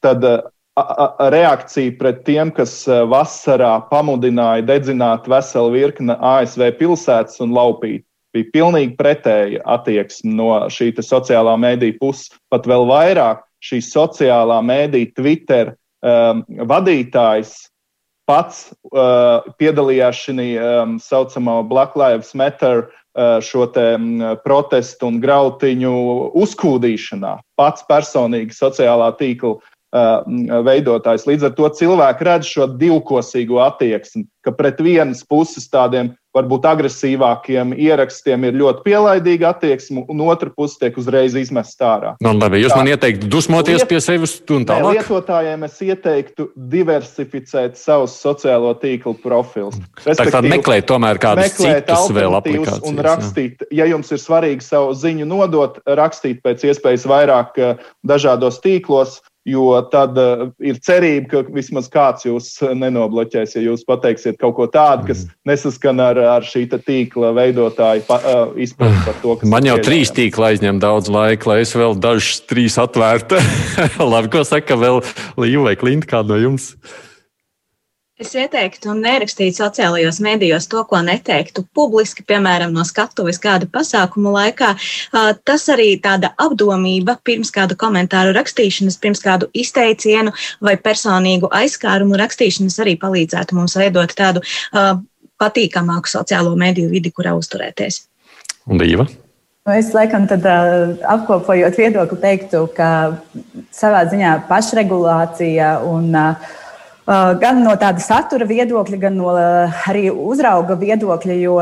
[0.00, 0.24] tad
[1.34, 8.04] reakcija pret tiem, kas vasarā pamudināja dedzināt veselu virkni ASV pilsētas un laupīt,
[8.36, 12.32] bija pilnīgi pretēja attieksme no šī sociālā mēdīja puses.
[12.52, 15.74] Pat vēl vairāk šī sociālā mēdīja Twitter
[16.04, 17.56] um, vadītājs
[18.28, 22.86] pats uh, piedalījās šajā um, saucamā Black Lives Matter
[23.18, 23.64] Eh, šo
[24.44, 25.92] protestu un grautiņu
[26.38, 27.32] uzkūdīšanā.
[27.58, 29.56] Pats personīgi sociālā tīkla
[29.92, 31.26] veidotājs.
[31.28, 37.72] Līdz ar to cilvēki redz šo divkosīgo attieksmi, ka pret vienas puses tādiem varbūt agresīvākiem
[37.72, 42.12] ierakstiem ir ļoti pielaidīga attieksme, un otra puse tiek uzreiz izmesta ārā.
[42.22, 44.98] Nu, labi, jūs tā, man ieteiktu dusmoties liet, pie sevis un tālāk?
[44.98, 49.80] Lietotājiem es ieteiktu diversificēt savus sociālo tīklu profilus.
[50.04, 52.84] Tā kā meklēt tomēr kādus citus vēl aplikācijas.
[52.88, 53.82] Un rakstīt, jā.
[53.82, 57.58] ja jums ir svarīgi savu ziņu nodot, rakstīt pēc iespējas vairāk
[58.06, 64.38] dažādos tīklos, jo tad uh, ir cerība, ka vismaz kāds jūs nenobloķēs, ja jūs pateiksiet
[64.40, 65.34] kaut ko tādu, kas mm.
[65.48, 70.52] nesaskan ar, ar šī tīkla veidotāju uh, izpratni par to, kas Man jau trīs tīkli
[70.52, 73.40] aizņem daudz laika, lai es vēl dažus trīs atvērtu.
[74.12, 75.02] Labi, ko saka vēl
[75.40, 76.72] Līva vai Klinta kādu no jums?
[78.18, 84.72] Es ieteiktu nerakstīt sociālajos mēdījos to, ko neteiktu publiski, piemēram, no skatuves kādu pasākumu laikā.
[85.46, 92.80] Tas arī tāda apdomība pirms kādu komentāru rakstīšanas, pirms kādu izteicienu vai personīgu aizskārumu rakstīšanas
[92.82, 94.42] arī palīdzētu mums veidot tādu
[95.38, 98.02] patīkamāku sociālo mediju vidi, kurā uzturēties.
[98.66, 99.06] Un Dīva?
[99.06, 100.42] Nu, es laikam tad,
[101.06, 102.94] apkopojot viedokli, teiktu, ka
[103.70, 106.56] savā ziņā pašregulācija un Uh,
[107.40, 111.56] gan no tāda satura viedokļa, gan no uh, arī uzrauga viedokļa, jo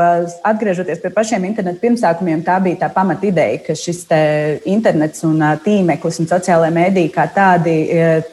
[0.47, 4.03] atgriežoties pie pašiem internetu pirmsākumiem, tā bija tā pamata ideja, ka šis
[4.67, 7.77] internets un uh, tīmeklis un sociālajā mēdī kā tādi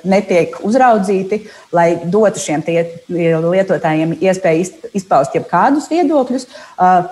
[0.08, 1.44] netiek uzraudzīti,
[1.74, 2.64] lai dotu šiem
[3.08, 6.48] lietotājiem iespēju izpaust jebkādus viedokļus,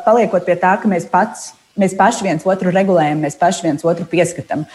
[0.07, 4.07] paliekot pie tā, ka mēs, pats, mēs paši viens otru regulējam, mēs paši viens otru
[4.11, 4.67] pieskatām.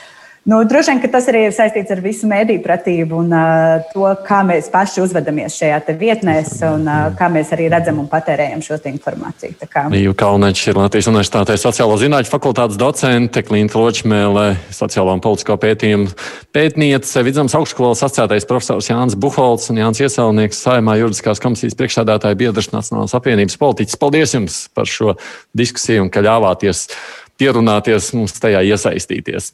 [0.47, 4.37] Nu, droši vien tas arī ir saistīts ar visu mēdīju pratību un uh, to, kā
[4.47, 9.57] mēs paši uzvedamies šajā vietnēs un uh, kā mēs arī redzam un patērējam šo informāciju.
[9.91, 16.15] Līja Kalniņš ir Latvijas Universitātē sociālo zinātņu fakultātes docente, Klinta Ločmēle, sociālo un politisko pētījumu
[16.55, 22.71] pētniece, Vidzemes augstskolas asociētais profesors Jānis Buholts un Jānis Iesaulnieks, Saimā juridiskās komisijas priekšsēdētāja biedrs
[22.71, 23.99] Nacionālās apvienības politiķis.
[23.99, 25.19] Paldies jums par šo
[25.51, 26.87] diskusiju un ka ļāvāties
[27.37, 29.51] pierunāties mums tajā iesaistīties.